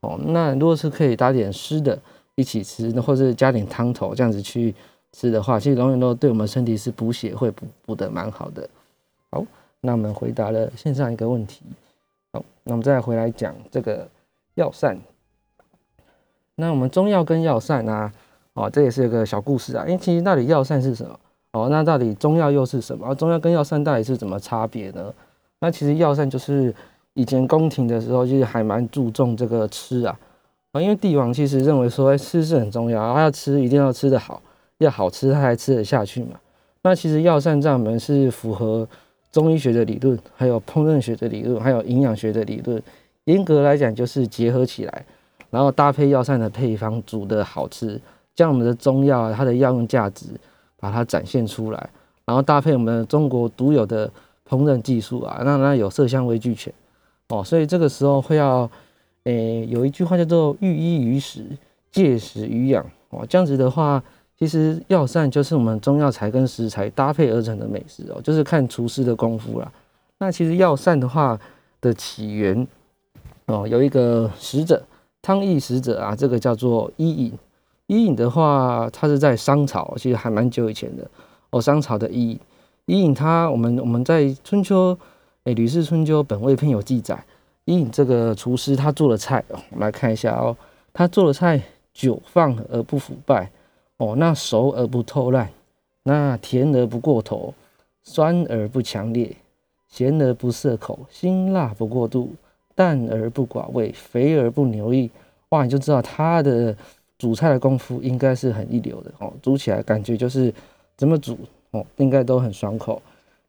[0.01, 0.19] 哦。
[0.27, 1.99] 那如果是可以搭点湿的
[2.35, 4.73] 一起吃，或者加点汤头这样子去。
[5.17, 8.69] 吃的话，其实龙眼肉对我们身体是补血，会补补的蛮好的。
[9.31, 9.41] 好，
[9.79, 11.61] 那我们回答了线上一个问题。
[12.33, 14.05] 好，那我们再回来讲这个
[14.55, 14.99] 药膳。
[16.55, 18.11] 那我们中药跟药膳啊，
[18.55, 19.85] 哦，这也是一个小故事啊。
[19.85, 21.17] 因为其实到底药膳是什么？
[21.53, 23.15] 哦，那到底中药又是什么？
[23.15, 25.13] 中药跟药膳到底是怎么差别呢？
[25.59, 26.75] 那其实药膳就是
[27.13, 30.19] 以前宫廷的时候，就是还蛮注重这个吃啊。
[30.75, 34.41] 啊，因为帝王其实认为说，哎，吃是很重要，他要吃一定要吃得好。
[34.79, 36.37] 要好吃，他才吃得下去嘛。
[36.81, 38.85] 那其实药膳这门是符合
[39.31, 42.83] 中医学的理论，还有烹饪学的理论，还有营养学的理论。
[43.23, 45.05] 严格来讲，就是结合起来，
[45.49, 47.97] 然后搭配药膳的配方煮的好吃，
[48.35, 50.25] 将我们的中药它的药用价值
[50.77, 51.89] 把它展现出来，
[52.25, 54.11] 然后搭配我们中国独有的
[54.49, 56.73] 烹饪技术啊，那那有色香味俱全
[57.29, 57.41] 哦。
[57.41, 58.69] 所以这个时候会要，
[59.25, 61.45] 诶，有一句话叫做“寓医于食，
[61.91, 64.01] 借食于养”哦，这样子的话。
[64.37, 69.71] 其实药膳就是我们中药材跟食材搭配而成的美食哦，就是看厨师的功夫啦。
[70.17, 71.39] 那其实药膳的话
[71.79, 72.67] 的起源
[73.45, 74.83] 哦，有一个使者
[75.21, 77.31] 汤邑使者啊，这个叫做伊尹。
[77.87, 81.09] 伊尹的话，他是在商朝，其实还蛮久以前的
[81.51, 81.61] 哦。
[81.61, 82.39] 商朝的伊尹，
[82.87, 84.97] 伊尹他我们我们在春秋
[85.45, 87.23] 诶《吕氏春秋本味篇》有记载，
[87.65, 90.55] 伊尹这个厨师他做的菜哦，我们来看一下哦，
[90.93, 91.61] 他做的菜
[91.93, 93.51] 久放而不腐败。
[93.97, 95.49] 哦，那熟而不透烂，
[96.03, 97.53] 那甜而不过头，
[98.03, 99.33] 酸而不强烈，
[99.87, 102.33] 咸而不涩口，辛辣不过度，
[102.75, 105.09] 淡而不寡味，肥而不牛腻。
[105.47, 106.75] 哇，你就知道他的
[107.17, 109.31] 煮菜的功夫应该是很一流的哦。
[109.41, 110.53] 煮起来感觉就是
[110.97, 111.37] 怎么煮
[111.71, 113.01] 哦，应该都很爽口。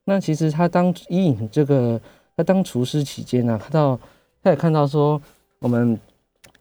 [0.05, 2.01] 那其实他当伊尹这个
[2.37, 3.99] 他当厨师期间呢，看到
[4.43, 5.21] 他也看到说
[5.59, 5.99] 我们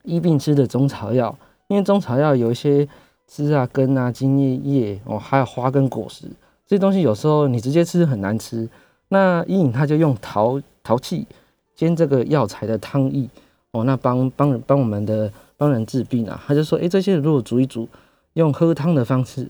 [0.04, 2.88] 医病吃的中草药，因为中草药有一些。
[3.28, 6.28] 枝啊、根啊、茎叶叶哦，还有花跟果实
[6.68, 8.70] 这些东西，有时候你直接吃很难吃。
[9.08, 11.26] 那伊尹他就用陶陶器
[11.74, 13.28] 煎这个药材的汤液
[13.72, 16.40] 哦，那帮帮人帮我们的帮人治病啊。
[16.46, 17.90] 他就说，哎，这些如果煮一煮，
[18.34, 19.50] 用喝汤的方式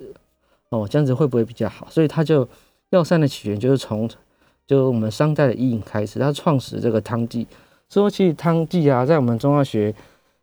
[0.70, 1.86] 哦，这样子会不会比较好？
[1.90, 2.48] 所以他就
[2.92, 4.10] 药膳的起源就是从
[4.68, 7.48] 就我们商代的伊尹开始，他创始这个汤剂。
[7.90, 9.94] 说起汤剂啊，在我们中药学。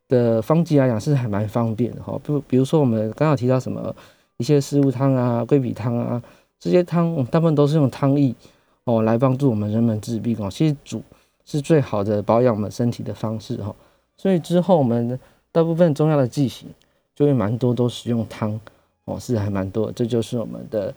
[0.08, 3.96] 的方剂来讲是还蛮方便的哈，不比如说我们刚刚提到什么
[4.36, 6.22] 一些食物汤啊、桂皮汤啊
[6.60, 8.34] 这些汤，大部分都是用汤液
[8.84, 10.50] 哦来帮助我们人们治病哦。
[10.50, 11.02] 其实煮
[11.46, 13.74] 是最好的保养我们身体的方式哈，
[14.18, 15.18] 所以之后我们
[15.50, 16.68] 大部分中药的剂型
[17.16, 18.60] 就会蛮多都使用汤
[19.06, 20.94] 哦，是还蛮多，这就是我们的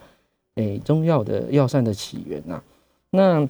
[0.56, 2.62] 诶中药的药膳的起源呐。
[3.16, 3.48] 那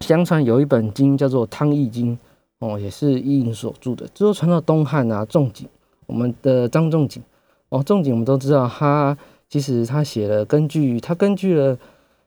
[0.00, 2.14] 相传有一本经叫做《汤易经》。
[2.58, 5.68] 哦，也是伊尹所著的，之后传到东汉啊，仲景，
[6.06, 7.22] 我们的张仲景，
[7.68, 9.14] 哦，仲景我们都知道，他
[9.46, 11.76] 其实他写了根据他根据了，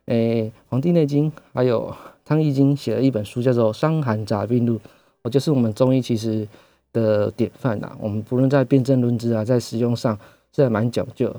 [0.06, 1.90] 诶，《黄帝内经》还有
[2.24, 4.76] 《汤易经》写了一本书，叫做《伤寒杂病录》，
[5.24, 6.48] 哦，就是我们中医其实
[6.94, 7.92] 的典范呐。
[8.00, 10.16] 我们不论在辨证论治啊，在使用上
[10.56, 11.36] 是还蛮讲究。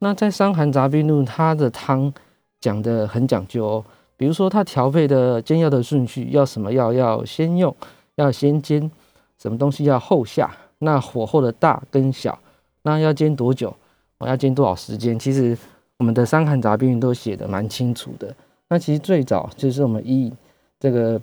[0.00, 2.12] 那在《伤寒杂病录》，它的汤
[2.60, 3.84] 讲的很讲究哦，
[4.22, 7.74] 比如说它调配的煎药的顺序，要什么药要先用。
[8.14, 8.88] 要先煎
[9.36, 12.38] 什么东西要后下，那火候的大跟小，
[12.82, 13.74] 那要煎多久？
[14.18, 15.18] 我要煎多少时间？
[15.18, 15.58] 其实
[15.96, 18.32] 我们的《伤寒杂病》都写的蛮清楚的。
[18.68, 20.32] 那其实最早就是我们一
[20.78, 21.20] 这个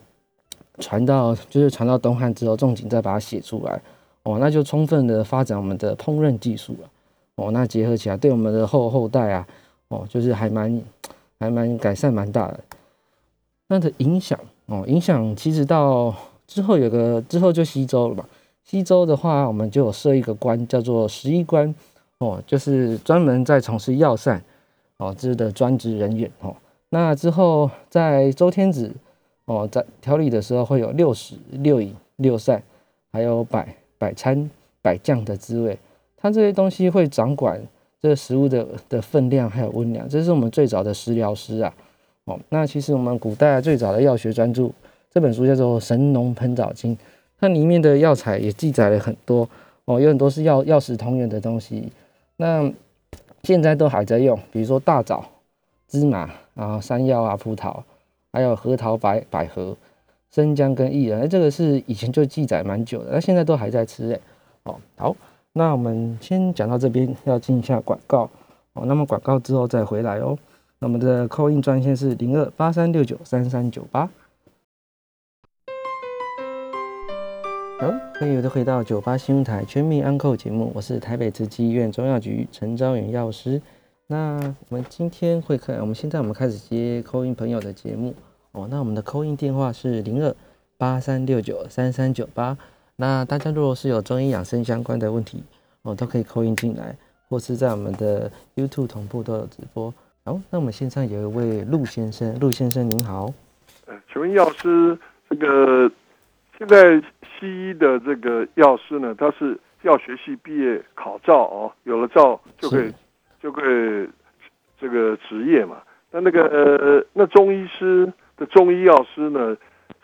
[0.79, 3.81] 传到就是传到东汉之后，仲景再把它写出来。
[4.23, 6.89] 哦，那就充分的发展我们的烹饪技术了。
[7.35, 9.47] 哦，那结合起来，对我们的后后代啊，
[9.87, 10.81] 哦，就是还蛮
[11.39, 12.59] 还蛮改善蛮大的。
[13.69, 16.13] 那的影响哦，影响其实到
[16.47, 18.25] 之后有个之后就西周了嘛。
[18.63, 21.73] 西周的话，我们就有设一个官，叫做十一官
[22.17, 24.43] 哦，就是专门在从事药膳
[24.97, 26.55] 哦之的专职人员哦。
[26.89, 28.91] 那之后在周天子
[29.45, 32.61] 哦在调理的时候，会有六食、六饮、六膳，
[33.11, 34.49] 还有百百餐、
[34.81, 35.77] 百酱的滋味。
[36.17, 37.61] 它这些东西会掌管
[38.01, 41.73] 这个食物的的分量还有温量，这是我们最早的食疗师啊。
[42.49, 44.69] 那其实我们古代最早的药学专著
[45.09, 46.95] 这本书叫做《神农本草经》，
[47.39, 49.47] 它里面的药材也记载了很多
[49.85, 51.91] 哦，有很多是药药食同源的东西。
[52.37, 52.71] 那
[53.43, 55.25] 现在都还在用，比如说大枣、
[55.87, 57.81] 芝麻啊、山药啊、葡萄，
[58.31, 59.75] 还有核桃、百百合、
[60.29, 64.19] 生姜跟薏仁，这个是以前就记载蛮久的，那现在都还在吃哎。
[64.63, 65.15] 哦，好，
[65.53, 68.29] 那我们先讲到这边，要进一下广告
[68.73, 68.83] 哦。
[68.85, 70.37] 那么广告之后再回来哦。
[70.81, 74.09] 那我们的扣印专线是零二八三六九三三九八。
[77.81, 83.61] 好，欢迎回到九八新闻台全民安扣节目，我是台北慈济医院中药局陈昭远药师。
[84.07, 84.37] 那
[84.69, 88.15] 我们今天会看，我们现在我们开始接扣印朋友的节目
[88.53, 88.65] 哦。
[88.71, 90.33] 那我们的扣印电话是零二
[90.77, 92.57] 八三六九三三九八。
[92.95, 95.43] 那大家如果是有中医养生相关的问题
[95.81, 96.95] 哦，都可以扣印进来，
[97.27, 99.93] 或是在我们的 YouTube 同步都有直播。
[100.25, 103.33] 好，那我们线上有一位陆先生，陆先生您好。
[103.87, 104.95] 呃，请问药师，
[105.29, 105.89] 这个
[106.57, 112.93] 现在西医的这个药师呢，他是药学系毕业考照哦，有了照就可以
[113.41, 114.07] 就可以
[114.79, 115.77] 这个职业嘛？
[116.11, 119.55] 那那个呃，那中医师的中医药师呢，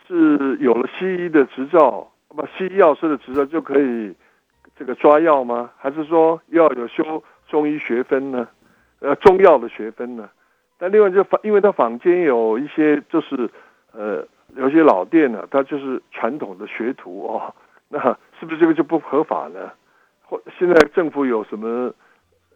[0.08, 4.16] 是有了西医的执照，不，西医药师的执照就可以
[4.80, 5.70] 这个抓药吗？
[5.78, 8.48] 还是说要有修中医学分呢？
[9.00, 10.30] 呃，中药的学分呢？
[10.78, 13.50] 但另外就坊，因为他坊间有一些就是，
[13.94, 17.54] 呃，有些老店呢，它就是传统的学徒哦，
[17.88, 18.00] 那
[18.40, 19.72] 是不是这个就不合法呢？
[20.24, 21.94] 或现在政府有什么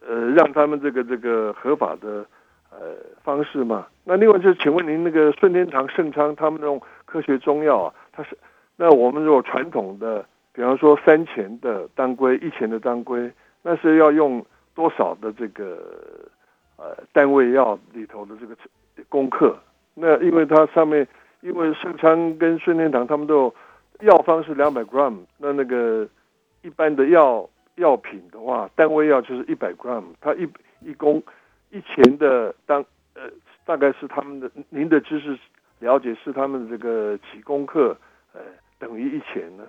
[0.06, 2.26] 呃让他们这个这个合法的
[2.70, 3.86] 呃方式吗？
[4.04, 8.36] 那另外就是，请问您那个顺天堂、盛昌他们那种科学中药啊，它是
[8.76, 13.30] 那我们如果传统的，比方说三钱的当归、一钱的当归，
[13.62, 14.44] 那是要用
[14.80, 16.28] 多少的这个？
[16.82, 18.56] 呃，单位药里头的这个
[19.10, 19.54] 功课，
[19.92, 21.06] 那因为它上面，
[21.42, 23.54] 因为盛昌跟顺天堂他们都有
[24.00, 26.08] 药方是两百 gram，那那个
[26.62, 30.48] 一般的药药品的话，单位药就是一百 gram，它一
[30.80, 31.22] 一公
[31.68, 33.30] 一钱的当呃，
[33.66, 35.38] 大概是他们的您的知识
[35.80, 37.94] 了解是他们这个几功课
[38.32, 38.40] 呃
[38.78, 39.64] 等于一钱呢？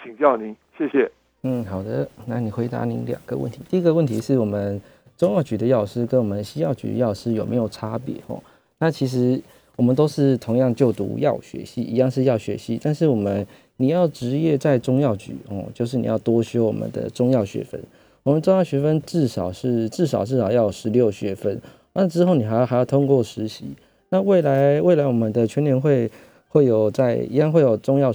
[0.00, 1.10] 请教您，谢谢。
[1.48, 4.80] 嗯，好的，那你回答您两个问题，第一个问题是我们。
[5.16, 8.16] 中药局的药师跟我们西药局药师有没有差别？
[8.26, 8.38] 哦，
[8.78, 9.40] 那其实
[9.74, 13.46] 我们都是同样就读药学系，一样是药学系，但是我们
[13.78, 17.82] 你要执业在中药局哦，就是你要多修我们的中药学分。
[18.24, 21.58] 我们中药学分至少是至少至少要有十六学分，
[21.94, 23.64] 那之后你还要还要通过实习。
[24.10, 26.10] 那未来未来我们的全年会
[26.48, 28.12] 会有在一样会有中药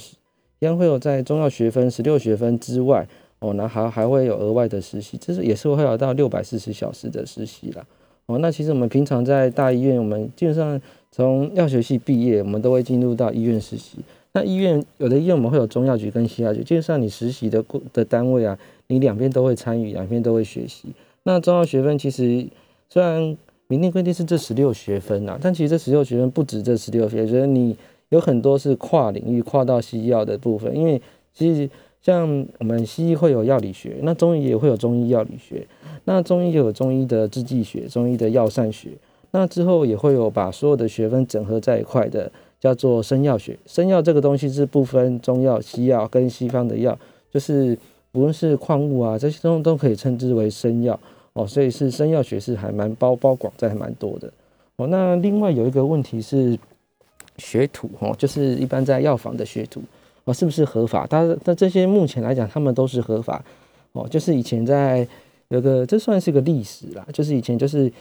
[0.60, 3.08] 一样会有在中药学分十六学分之外。
[3.42, 7.84] 哦，那还还会有额外的实习，这是也是会有到六百四十小时的实习啦。
[8.28, 10.80] 哦，那其实我们平常在大医院，我们基本上
[11.12, 13.98] 从药学系毕业，我们都会进入到医院实习。
[14.34, 20.90] 那医院有的医院我们会有中药局跟西药局，基本上你实习的的单位啊，你两边都会参与，两边都会学习。
[21.24, 22.46] 那中药学分其实
[22.90, 27.76] 虽然明定规定是这十六学分啊，但其实这十六学分不止这十六学分，你
[28.10, 31.02] 有很多是跨领域跨到西药的部分，因为
[31.34, 31.68] 其实。
[32.02, 35.68] 像我们西医会有药理学，那中医也会有中医药理学，
[36.06, 38.90] 那中医有中医的制剂学、中医的药膳学，
[39.30, 43.56] 那之后也会有把所有的学分整合在一块的，叫做生药学。
[43.68, 46.98] 生药这个东西是不分中药、西药跟西方的药，
[47.32, 47.78] 就是
[48.14, 51.00] 无论是矿物啊这些东都可以称之为生药
[51.34, 54.28] 哦，所以是生药学是还蛮包包广在还蛮多的
[54.78, 54.88] 哦。
[54.88, 56.58] 那另外有一个问题是
[57.38, 59.84] 学徒哦，就是一般在药房的学徒。
[60.24, 61.08] 哦，是不是合法？
[61.10, 63.44] 但但这些目前来讲，他们都是合法。
[63.94, 65.08] 哦，就是以前在
[65.50, 67.06] 有个，这算是个历史啦。
[67.12, 67.92] 就是以前就是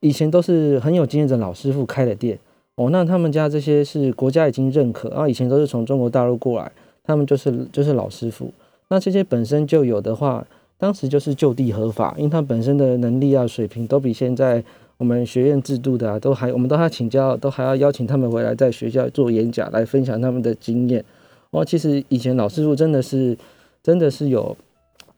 [0.00, 2.38] 以前都是很有经验的老师傅开的店。
[2.76, 6.70] 哦，那他们家这些是国家已经认可，然后以前都是从中国大陆过来，
[7.02, 8.52] 他们就是就是老师傅。
[8.88, 10.46] 那这些本身就有的话，
[10.78, 14.62] 当时就是就地合法，因为他本身的能力啊水平都比现在
[14.96, 21.04] 我们学院制度的都还，我们都还请教，都还要邀请他们回来在学校做演讲，来分享他们的经验。
[21.50, 23.36] 哦，其实以前老师傅真的是
[23.82, 24.56] 真的是有，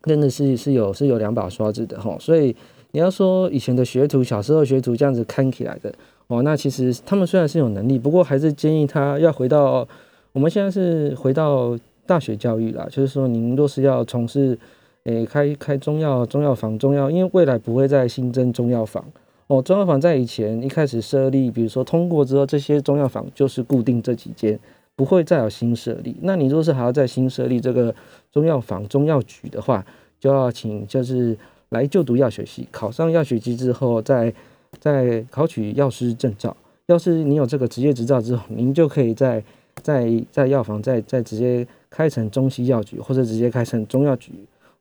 [0.03, 2.16] 真的是是有是有两把刷子的哈。
[2.21, 2.55] 所以
[2.92, 5.92] 你要说以前的学徒，小时候学徒这样子看起来的
[6.27, 9.87] 哦，那其实他们虽然是有能力，不过还是建议他要回到
[10.33, 14.59] 我们现在是回到大学教育啦，就是说您若是要从事。
[15.05, 19.05] 诶，开开中药中药房，中药，因为未来不会再新增中药房
[19.49, 19.61] 哦。
[19.61, 24.57] 中药房在以前一开始设立，比如说通过之后，这些中药房就是固定这几间，
[25.03, 26.15] 不会再有新设立。
[26.21, 27.93] 那你若是还要再新设立这个
[28.31, 29.85] 中药房、中药局的话，
[30.21, 31.37] 就要请就是
[31.71, 34.33] 来就读药学系，考上药学系之后，再
[34.79, 36.57] 再考取药师证照。
[36.87, 39.43] 要是你有这个职业执照之后，您就可以在
[39.83, 44.31] 在在药房再再直接开成中西药局，或者直接开成中药局。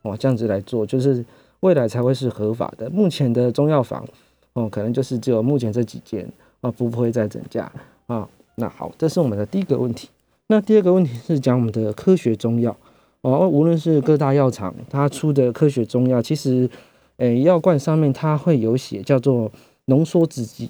[0.04, 1.26] 哦，这样子来做，就是
[1.62, 2.88] 未来才会是合法的。
[2.92, 4.08] 目前的中药房，
[4.54, 7.72] 哦，可能就是只有目前这几间，啊，不会再增加
[8.06, 8.30] 啊。
[8.62, 10.08] 那好，这是我们的第一个问题。
[10.48, 12.78] 那第二个问题是讲我们的科学中药，
[13.22, 16.70] 哦，无论是各大药厂它出的科学中药，其实，
[17.18, 19.52] 诶，药罐上面它会有写叫做
[19.86, 20.70] 浓缩制剂。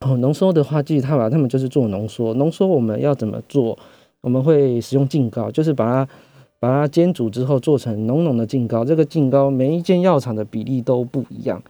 [0.00, 2.34] 哦，浓缩的话，其实它把它们就是做浓缩。
[2.34, 3.78] 浓缩我们要怎么做？
[4.20, 6.08] 我们会使用净膏，就是把它。
[6.62, 11.60] 把它煎煮之后做成浓浓的净膏，这个净膏每一间药厂的比例都不一样。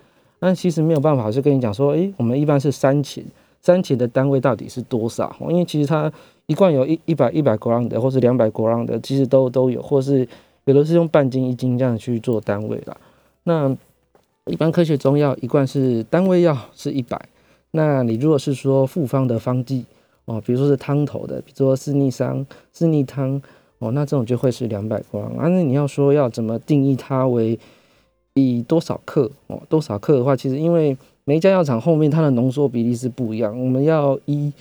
[0.40, 3.24] 那其实没有办法，是跟你讲说，诶，我们一般是三钱，
[3.62, 5.34] 三钱的单位到底是多少？
[5.48, 6.12] 因为其实它
[6.46, 10.28] 一罐有一一百一百 gram 的，或是两百 gram 的，其实都都有，或是
[10.64, 12.96] 有的是用半斤一斤这样去做单位啦。
[13.44, 13.74] 那
[14.46, 17.20] 一般科学中药一罐是单位药是一百，
[17.70, 19.86] 那你如果是说复方的方剂
[20.24, 23.40] 哦，比如说是汤头的，比如说四逆桑、四逆汤。
[23.78, 25.48] 哦，那这种就会是两百光啊。
[25.48, 27.58] 那你要说要怎么定义它为
[28.34, 29.60] 以多少克哦？
[29.68, 34.52] 多少克的话，其实因为每一家药厂后面它的浓缩比例是不一样，我们要依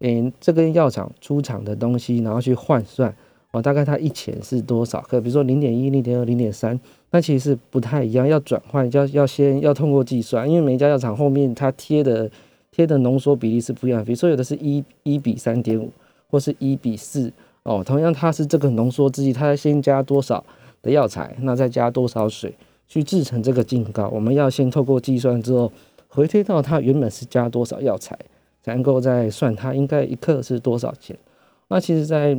[0.00, 3.14] 诶这个药厂出厂的东西，然后去换算
[3.52, 5.20] 哦，大概它一钱是多少克？
[5.20, 6.78] 比如说零点一、零点二、零点三，
[7.12, 8.26] 那其实是不太一样。
[8.26, 12.30] 要转换，要要先要通过计算，因为每一家药厂后面它贴的
[12.70, 14.04] 贴的浓缩比例是不一样。
[14.04, 15.90] 比如说有的是一一比三点五，
[16.30, 17.32] 或是一比四。
[17.62, 20.44] 哦，同样它是这个浓缩制剂，它先加多少
[20.80, 22.54] 的药材，那再加多少水
[22.86, 24.08] 去制成这个净膏？
[24.08, 25.70] 我们要先透过计算之后，
[26.08, 28.18] 回推到它原本是加多少药材，
[28.62, 31.16] 才能够再算它应该一克是多少钱。
[31.68, 32.36] 那其实，在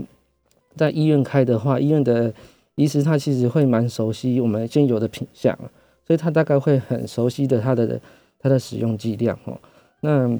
[0.75, 2.33] 在医院开的话，医院的
[2.75, 5.57] 医师他其实会蛮熟悉我们现有的品相，
[6.05, 7.99] 所以他大概会很熟悉的它的
[8.39, 9.57] 它的使用剂量哦。
[10.01, 10.39] 那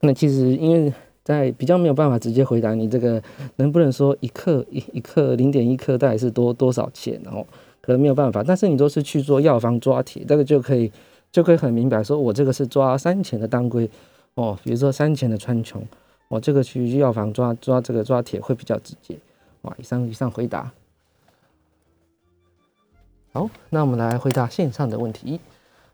[0.00, 0.92] 那其实因为。
[1.22, 3.22] 在比较没有办法直接回答你这个
[3.56, 7.46] 能不能说一克一一克零点一克大概是多多少钱，然后
[7.80, 10.90] 可能没有办法，但是你都是去做药方抓铁，这个就可以
[11.32, 13.88] 就可以很明白，说我这个是抓三钱的当归
[14.34, 15.80] 哦，比如说三钱的川穹，
[16.28, 19.16] 我这个去药房抓抓这个抓铁会比较直接。
[19.62, 20.70] 哇，以上以上回答。
[23.32, 25.40] 好，那我们来回答线上的问题。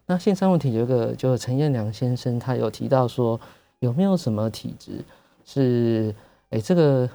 [0.07, 3.41] 那线上问题有一个，就是陈彦良先生他有提到说。
[3.81, 5.05] 有没有什么体质
[5.45, 6.13] 是
[6.49, 7.09] 哎，这个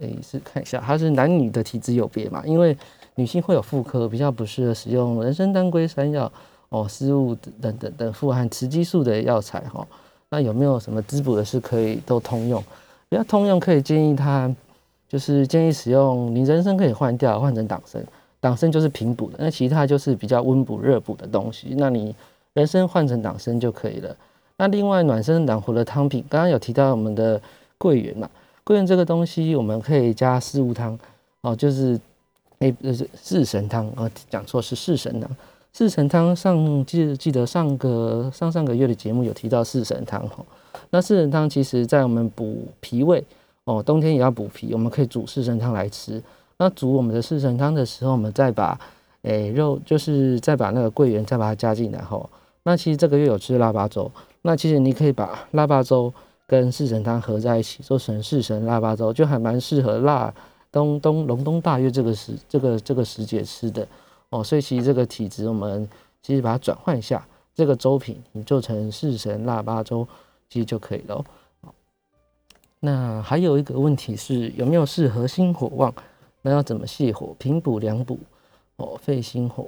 [0.00, 2.42] 哎是看一下，它是男女的体质有别嘛？
[2.46, 2.74] 因为
[3.16, 6.32] 女性会有妇科，比较不适合使用人参、当归、山药
[6.70, 9.86] 哦、丝雾等等等富含雌激素的药材哈。
[10.30, 12.62] 那有没有什么滋补的是可以都通用？
[13.08, 14.54] 比较通用可以建议他，
[15.08, 18.04] 就是建议使用你人参可以换掉，换成党参，
[18.38, 21.74] 党参就是平补的，那其他就是比较温补热补的东西。
[21.78, 22.14] 那你
[22.52, 24.14] 人参换成党参就可以了。
[24.58, 27.40] 那另外暖身暖和的汤品，刚刚有提到我们的
[27.78, 28.28] 桂圆嘛？
[28.64, 30.98] 桂圆这个东西，我们可以加四物汤
[31.40, 31.98] 哦，就是
[32.58, 35.30] 诶，就是四神汤啊，讲错是四神汤。
[35.78, 40.44] 四神汤上记记得上个上上个月的节目有提到四神汤哈。
[40.90, 43.24] 那四神汤其实在我们补脾胃
[43.62, 46.20] 哦，冬天也要补脾，我们可以煮四神汤来吃。
[46.56, 48.76] 那煮我们的四神汤的时候，我们再把
[49.22, 52.28] 诶肉，就是再把那个桂圆再把它加进来哈。
[52.64, 54.10] 那其实这个月有吃腊八粥。
[54.42, 56.12] 那其实你可以把腊八粥
[56.48, 60.34] 跟四神汤合在一起，做成四神腊八粥，就还蛮适合腊
[60.72, 63.86] 冬冬隆冬大月这个时这个这个时节吃的
[64.30, 64.42] 哦。
[64.42, 65.88] 所以其实这个体质，我们
[66.22, 70.06] 其实把它转换一下，这个粥品你做成四神腊八粥，
[70.48, 71.24] 其实就可以了。
[72.80, 75.92] 那还有一个问题是，有没有适合心火旺？
[76.42, 78.18] 那要怎么泻火、平补、凉补
[78.76, 78.96] 哦？
[79.02, 79.66] 肺心火。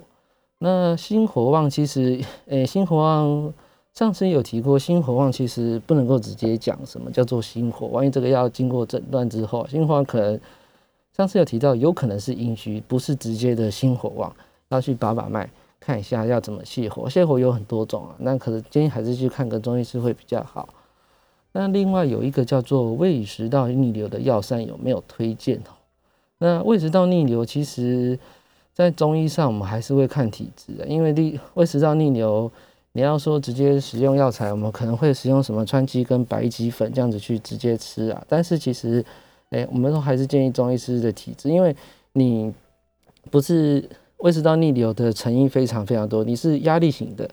[0.59, 3.53] 那心火旺其实，诶，心火旺。
[3.93, 10.41] 上次有提过，心火旺其实不能够直接讲什么叫做心火，万一这个要经过诊断之后，心火旺可能
[11.17, 14.33] 上次有提到，有可能是阴虚，不是直接的心火旺，
[14.71, 15.49] 要去把把脉
[15.79, 17.09] 看一下要怎么泻火。
[17.09, 20.69] 泻火有很多种啊，那可能建议还是去看个中医师会比较好。
[21.53, 25.77] 那另外有一个叫做胃食道逆流的药膳有没有推荐哦？
[26.39, 28.19] 那胃食道逆流其实。
[28.73, 32.51] 在中医上我们还是会看体质的，因为逆胃食道逆流，
[32.93, 38.25] 你要说直接使用药材，我们可能会使用什么川鸡跟白鸡粉这样子去直接吃啊。
[38.27, 39.05] 但是其实，
[39.51, 41.77] 哎，我们都还是建议中医师的体质，因为
[42.13, 42.51] 你
[43.31, 43.87] 不是
[44.21, 47.29] 胃食道逆流的成因非常非常多，你是压力型的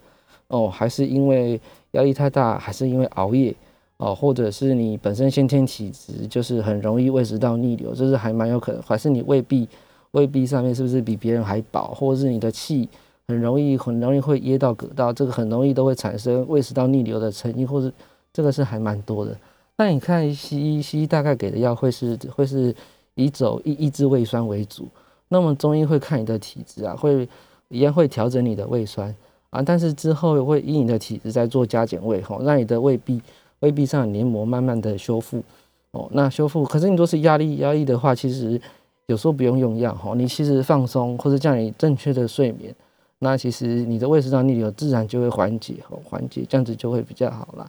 [0.48, 1.60] 哦，还是因为
[1.92, 3.56] 压力太大，还是因为熬夜？
[3.98, 9.68] 哦，或者是你本身先天体质就是很容易胃食道逆流，这是还蛮有可能，还是你胃壁
[10.12, 12.88] 胃壁上面是不是比别人还薄，或者是你的气
[13.28, 17.92] 很容易很容易会噎到膈到，这个很容易都会产生胃食道逆流的成因，或者
[18.32, 19.36] 这个是还蛮多的。
[19.78, 22.74] 那你看西医西医大概给的药会是会是
[23.16, 24.88] 以走抑抑制胃酸为主，
[25.30, 27.28] 那么中医会看你的体质啊，会
[27.70, 29.14] 一样会调整你的胃酸
[29.50, 33.22] 啊，但是之后会以你的体质在做加减胃吼，让你的胃壁。
[33.62, 35.44] 胃壁上黏膜慢慢的修复，
[35.90, 38.62] 哦，那修复，可是你若是压力压力的话，其实
[39.08, 42.72] 有时候不用用药哈，你其实放松或者叫你正确的睡眠，
[43.18, 47.68] 那其实你的胃食道逆流自然就会缓解哦，缓解这样子就会比较好啦。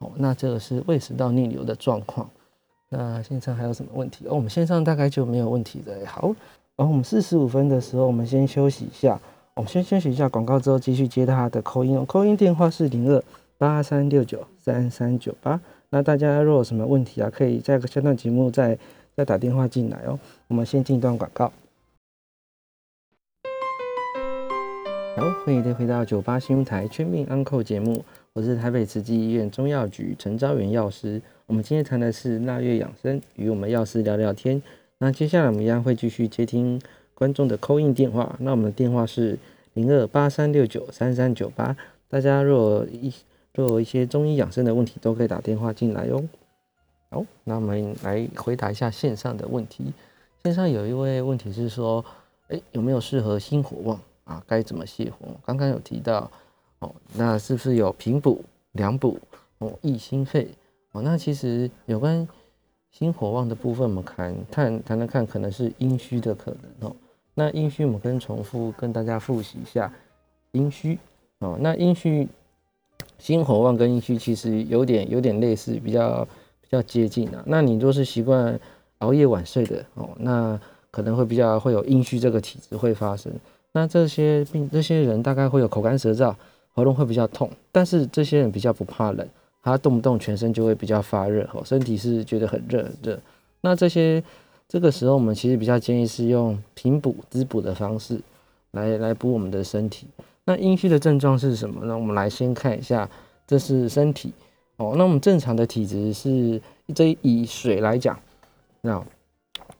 [0.00, 2.28] 哦，那这个是胃食道逆流的状况。
[2.90, 4.26] 那线上还有什么问题？
[4.28, 6.04] 哦，我们线上大概就没有问题的。
[6.04, 6.34] 好，
[6.80, 9.20] 然后我们四十五分的时候，我们先休息一下，
[9.52, 13.22] 我们先休息一下广告之后继续接他的扣音哦，扣音电话是零二。
[13.58, 15.60] 八三六九三三九八，
[15.90, 18.78] 那大家若有什么问题啊，可以在下段节目再
[19.14, 20.18] 再打电话进来哦。
[20.48, 21.52] 我们先进一段广告。
[25.14, 28.02] 好，欢迎再回到九八新闻台全民安扣节目，
[28.32, 31.20] 我是台北慈济医院中药局陈昭元药师。
[31.44, 34.62] 我们今天谈的是腊月养生，与我们药师聊聊天。
[35.00, 36.80] 那接下来我们一样会继续接听
[37.14, 38.36] 观众的扣印电话。
[38.38, 39.38] 那我们的电话是
[39.74, 41.76] 零二八三六九三三九八，
[42.08, 43.12] 大家若一。
[43.52, 46.22] 若有一些中医养生的问题，都可以打电话进来哟。
[47.10, 49.92] 好，那我们来回答一下线上的问题。
[50.44, 52.02] 线上有一位问题是说，
[52.46, 54.40] 哎，有没有适合心火旺啊？
[54.46, 55.34] 该怎么泻火？
[55.44, 56.30] 刚刚有提到
[56.78, 59.18] 哦，那是不是有平补、凉补
[59.58, 60.46] 哦、益心肺
[60.92, 61.02] 哦？
[61.02, 62.26] 那其实有关
[62.90, 66.96] 心火旺的部分，我们看谈谈谈看，可能是阴虚的可能哦。
[67.34, 69.92] 那阴虚我们跟重复跟大家复习一下
[70.52, 70.98] 阴虚
[71.38, 71.56] 哦。
[71.60, 72.28] 那阴虚。
[73.18, 76.26] 心火旺跟阴虚其实有点有点类似，比较
[76.60, 77.42] 比较接近啊。
[77.46, 78.58] 那你若是习惯
[78.98, 80.58] 熬夜晚睡的哦，那
[80.90, 83.30] 可能会比较会有阴虚这个体质会发生。
[83.72, 86.34] 那这些病这些人大概会有口干舌燥，
[86.74, 87.50] 喉咙会比较痛。
[87.70, 89.26] 但是这些人比较不怕冷，
[89.62, 93.20] 他动不动全身就会比较发热哦，身体是觉得很热很热。
[93.60, 94.22] 那这些
[94.68, 98.20] 这个时候我们其实比较建议是用平补滋补的方式
[98.70, 100.06] 来来补我们的身体。
[100.44, 101.96] 那阴虚的症状是什么呢？
[101.96, 103.08] 我们来先看一下，
[103.46, 104.32] 这是身体
[104.76, 104.94] 哦。
[104.96, 106.60] 那我们正常的体质是，
[106.94, 108.18] 这以水来讲，
[108.80, 109.00] 那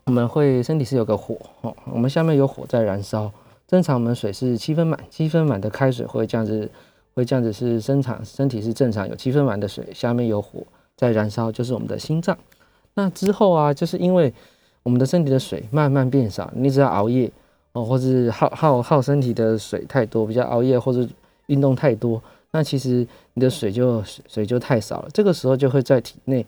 [0.04, 3.32] 我们会身体是有个火哦，我们下面有火在燃烧。
[3.66, 6.70] 正常我们水是七分满，七分满的开水会这样子，
[7.14, 10.60] 会这样子是生产身体是正常有七分满的水，下面有火
[10.96, 12.36] 在燃烧，就是我们的心脏。
[12.94, 14.32] 那之后啊，就是因为
[14.82, 17.30] 我们的身体的水慢慢变少，你只要熬夜。
[17.72, 21.08] 哦，或是耗耗耗身体的水太多，比较熬夜或者
[21.46, 25.08] 运动太多，那其实你的水就水就太少了。
[25.12, 26.44] 这个时候就会在体内，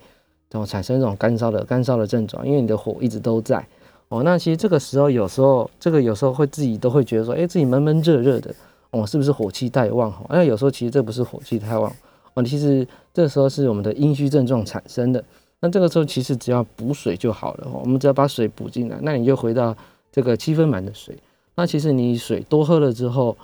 [0.51, 3.65] 然后产生一种干烧的干烧的症状，因为你的火一直都在。
[4.09, 8.53] 哦，那其实这个时候有时候这个有时候会自己都会觉得说，哎，自己闷闷热热的，
[8.93, 10.11] 哦，是不是火气太旺？
[10.11, 11.93] 哈，那有时候其实这不是火气太旺，
[12.35, 15.23] 哦，其实这时候是我们的阴虚症状产生的。
[15.61, 19.77] 那这个时候其实只要补水就好了，哦我们只要把水补进来，那你就回到。
[20.15, 21.17] 这个七分满的水，
[21.55, 23.35] 那其实你水多喝了之后，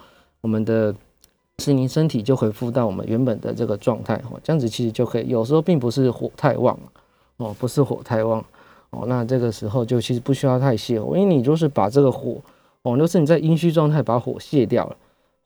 [0.42, 0.94] 我们的
[1.60, 5.28] 是你身体就恢复到我们原本的这个状态哦，这样子其实就可以。
[5.28, 6.78] 有时候并不是火太旺
[7.38, 8.44] 哦，不是火太旺
[8.90, 12.36] 哦，那这个时候就其实不需要太泻火，因为你就是把这个火
[12.82, 14.96] 哦，就是你在阴虚状态把火泄掉了，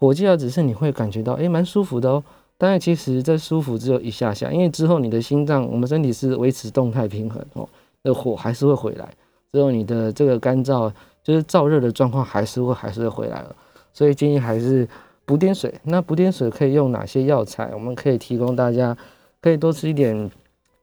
[0.03, 2.24] 火气啊，只是你会感觉到哎蛮舒服的哦，
[2.59, 7.68] 但是其实这舒服只有一下下，因为之后你的心脏，我们身体是维持动态平衡哦，
[8.03, 9.09] 那火还是会回来，
[9.53, 10.92] 之后你的这个干燥。
[11.24, 13.55] 就是燥热的状况还是会还是会回来了，
[13.92, 14.88] 所以建议还是
[15.24, 15.72] 补点水。
[15.84, 17.70] 那补点水可以用哪些药材？
[17.72, 18.96] 我们可以提供大家，
[19.40, 20.28] 可以多吃一点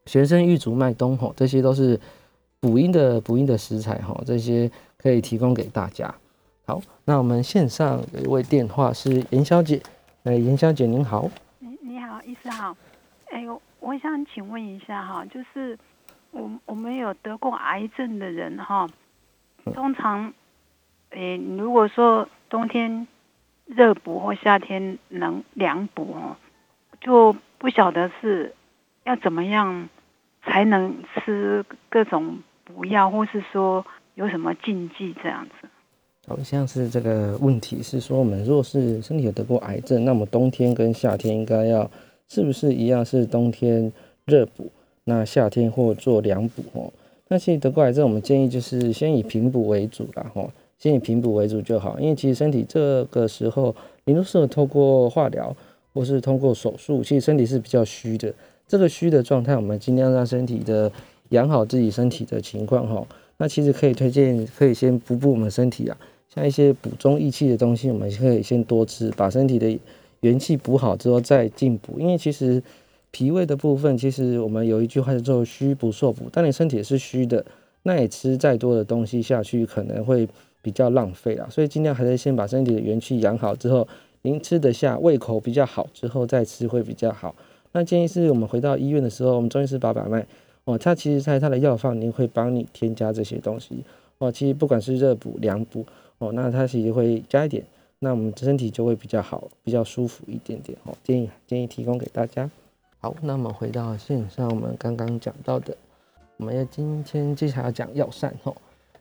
[0.05, 1.99] 玄参、玉竹、麦冬吼，这些都是
[2.61, 6.15] 补阴的补阴的食材吼，这些可以提供给大家。
[6.69, 9.81] 好，那我们线上有一位电话是严小姐，
[10.23, 12.77] 哎，严小姐您好，你你好，医师好，
[13.31, 13.43] 哎，
[13.79, 15.75] 我想请问一下哈，就是
[16.29, 18.87] 我我们有得过癌症的人哈。
[19.73, 20.31] 通常，
[21.09, 23.07] 诶，如果说冬天
[23.65, 26.37] 热补或夏天能凉补哦，
[27.01, 28.53] 就不晓得是
[29.05, 29.89] 要怎么样
[30.43, 35.67] 才能吃各种补药，或是说有什么禁忌这样子。
[36.29, 41.89] 好像是这个问题是说，我们若是身体有得过癌症，那么冬天跟夏天应该要
[42.27, 43.91] 是不是一样是冬天
[44.25, 44.69] 热补，
[45.05, 46.93] 那夏天或做凉补哦？
[47.29, 51.99] 那其实得过癌症，我们建议就是先以平补为主啦，吼，先以平补为主就好。
[51.99, 53.75] 因为其实身体这个时候，
[54.05, 55.55] 你都适合透过化疗
[55.95, 58.31] 或是通过手术，其实身体是比较虚的。
[58.67, 60.91] 这个虚的状态，我们尽量让身体的
[61.29, 63.07] 养好自己身体的情况，哈。
[63.41, 65.97] 那其实可以推荐，可以先补补我们身体啊，
[66.33, 69.79] 像一些补中益气的东西，我们可以先多吃，把身体的
[70.21, 71.99] 元气补好之后再进补。
[71.99, 72.63] 因为其实。
[73.11, 76.29] 脾胃的部分，其实我们有一句话叫做“虚不受补”。
[76.31, 77.43] 当你身体是虚的，
[77.81, 80.29] 那你吃再多的东西下去，可能会
[80.61, 81.47] 比较浪费啊。
[81.49, 83.87] 所以尽量还是先把身体的元气养好之后，
[84.21, 87.33] 您吃得下，胃口比较好之后再吃会比较好。
[87.71, 90.23] 那建议是我们回到医院的时候，我们中医师把把脉
[90.65, 93.83] 哦，他其实在他的药方，您会帮你添加这些东西
[94.19, 94.31] 哦。
[94.31, 95.83] 其实不管是热补、凉补
[96.19, 97.63] 哦，那它其实会加一点，
[97.99, 100.93] 那我们身体就会比较好，比较舒服一点点哦。
[101.03, 102.49] 建议建议提供给大家。
[102.99, 105.75] 好，那么回到线上，我们刚刚讲到的，
[106.37, 108.53] 我们要今天接下来讲药膳哦。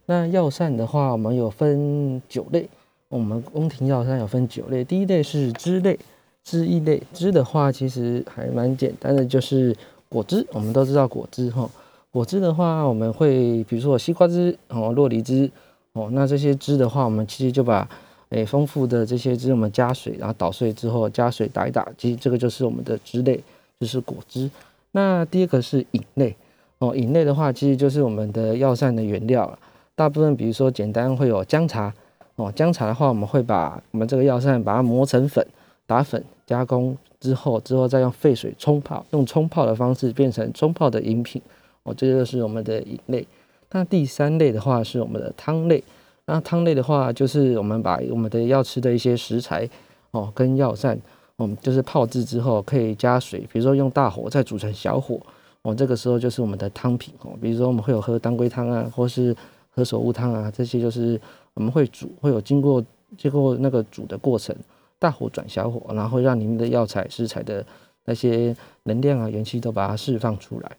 [0.06, 2.68] 那药膳的话，我们有分九类，
[3.08, 4.84] 我们宫廷药膳有分九类。
[4.84, 5.98] 第一类是汁类，
[6.44, 9.76] 汁一类，汁的话其实还蛮简单的，就是
[10.08, 10.46] 果汁。
[10.52, 11.68] 我们都知道果汁哈，
[12.10, 15.50] 果汁的话，我们会比如说西瓜汁哦，洛梨汁
[15.98, 17.88] 哦，那这些汁的话，我们其实就把
[18.30, 23.42] 诶丰富的这些汁，我们加水，然后捣碎之后加水打一打，其实这个就是我们的汁类。
[23.80, 24.50] 就是果汁，
[24.90, 26.34] 那第二个是饮类
[26.78, 29.56] 哦，饮类的话其实就是我们的药膳的原料了。
[29.94, 31.94] 大部分比如说简单会有姜茶
[32.34, 35.46] 哦，姜茶的话我们会把我们这个药膳把它磨成粉，
[35.86, 41.40] 打粉加工之后，之后再用沸水冲泡，用冲泡的方式变成冲泡的饮品
[41.84, 43.24] 哦，这就是我们的饮类。
[43.70, 45.82] 那第三类的话是我们的汤类，
[46.26, 49.68] 那汤类的话就是我们把我们的要吃的一些食材
[50.12, 50.98] 哦跟药膳。
[51.36, 55.20] 我们就是泡制之后可以加水，比如说用大火再煮成小火，
[55.62, 57.30] 哦，这个时候就是我们的汤品哦。
[57.40, 59.32] 比如说我们会有喝当归汤啊，或是
[59.70, 61.20] 喝手乌汤啊，这些就是
[61.54, 62.84] 我们会煮，会有经过
[63.16, 64.52] 经过那个煮的过程，
[64.98, 67.64] 大火转小火，然后让里面的药材食材的
[68.04, 70.76] 那些能量啊、元气都把它释放出来。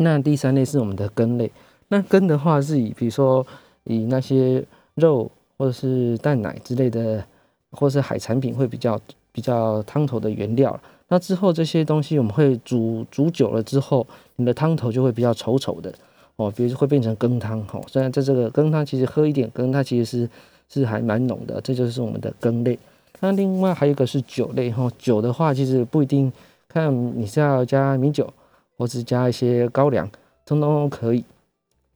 [0.00, 1.50] 那第三类是我们的根类，
[1.88, 3.46] 那根的话是以比如说
[3.84, 4.64] 以那些
[4.96, 7.24] 肉或者是蛋奶之类的，
[7.70, 9.00] 或是海产品会比较。
[9.32, 15.94] 比较汤头的原料那之后这些东西我们会煮煮久了之后，你的汤头就会比较稠稠的
[16.34, 17.80] 哦，比如会变成羹汤哈。
[17.86, 20.30] 虽然在这个羹汤其实喝一点羹，它其实是
[20.68, 22.76] 是还蛮浓的，这就是我们的羹类。
[23.20, 26.30] 那另外还有一个是酒类哈，酒的话其实不一定
[26.68, 28.28] 看你是要加米酒，
[28.80, 30.10] 或是加一些高粱，
[30.46, 31.22] 通通可以。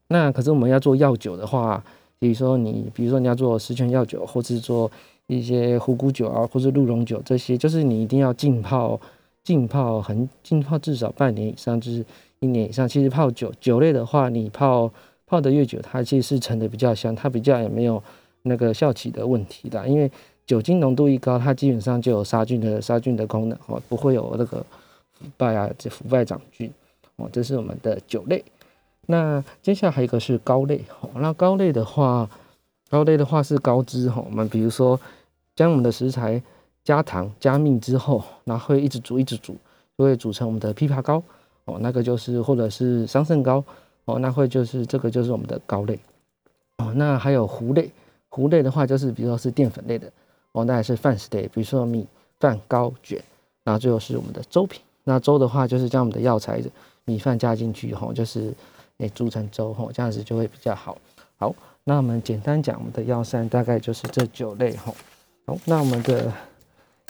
[0.09, 1.83] 那可是我们要做药酒的话，
[2.19, 4.91] 比如说你比如说你要做十全药酒，或是做。
[5.27, 9.01] 一些虎骨酒啊，或者鹿茸酒这些，就是你一定要浸泡，
[9.43, 12.05] 浸泡很浸泡至少半年以上，就是
[12.41, 12.87] 一年以上。
[12.87, 14.93] 其实泡酒酒类的话，你泡
[15.27, 18.03] 泡的越久，它其实是陈的比较香，它比较也没有
[18.43, 19.89] 那个效期的问题的。
[19.89, 20.13] 因为
[20.45, 24.63] 酒精浓度一高，它基本上就有杀菌的杀菌的功能哦，不会有那个
[25.25, 26.73] 腐败啊，这腐败长菌
[27.17, 27.29] 哦。
[27.33, 28.45] 这是我们的酒类。
[29.07, 32.29] 那接下来还有一个是膏类哦，那膏类的话。
[32.91, 35.01] 膏类的话是膏汁哈，我们比如说
[35.57, 36.41] 将我们的食材
[36.85, 39.57] 加糖加蜜之后，然后会一直煮一直煮，
[39.99, 41.21] 就会煮成我们的枇杷膏
[41.65, 43.65] 哦，那个就是或者是桑葚膏
[44.05, 45.99] 哦，那会就是这个就是我们的膏类
[46.77, 46.93] 哦。
[46.95, 47.91] 那还有糊类，
[48.29, 50.13] 糊类的话就是比如说是淀粉类的
[50.53, 52.07] 哦，那还是饭食类，比如说米
[52.39, 53.21] 饭糕卷，
[53.65, 54.81] 然后最后是我们的粥品。
[55.05, 56.61] 那粥的话就是将我们的药材
[57.05, 58.53] 米饭加进去以后，就是
[58.99, 60.99] 诶煮成粥吼，这样子就会比较好。
[61.37, 61.55] 好。
[61.87, 64.91] 那我们简单讲，我们的药膳大概就是这九类哈。
[65.45, 66.33] 好，那我们的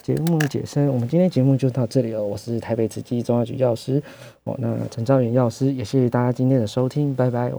[0.02, 2.20] 节目解释，我们今天节目就到这里了。
[2.20, 4.02] 我是台北慈济中药局药师
[4.42, 7.52] 哦，那陈兆元药师，也谢谢大家今天的收听，拜拜。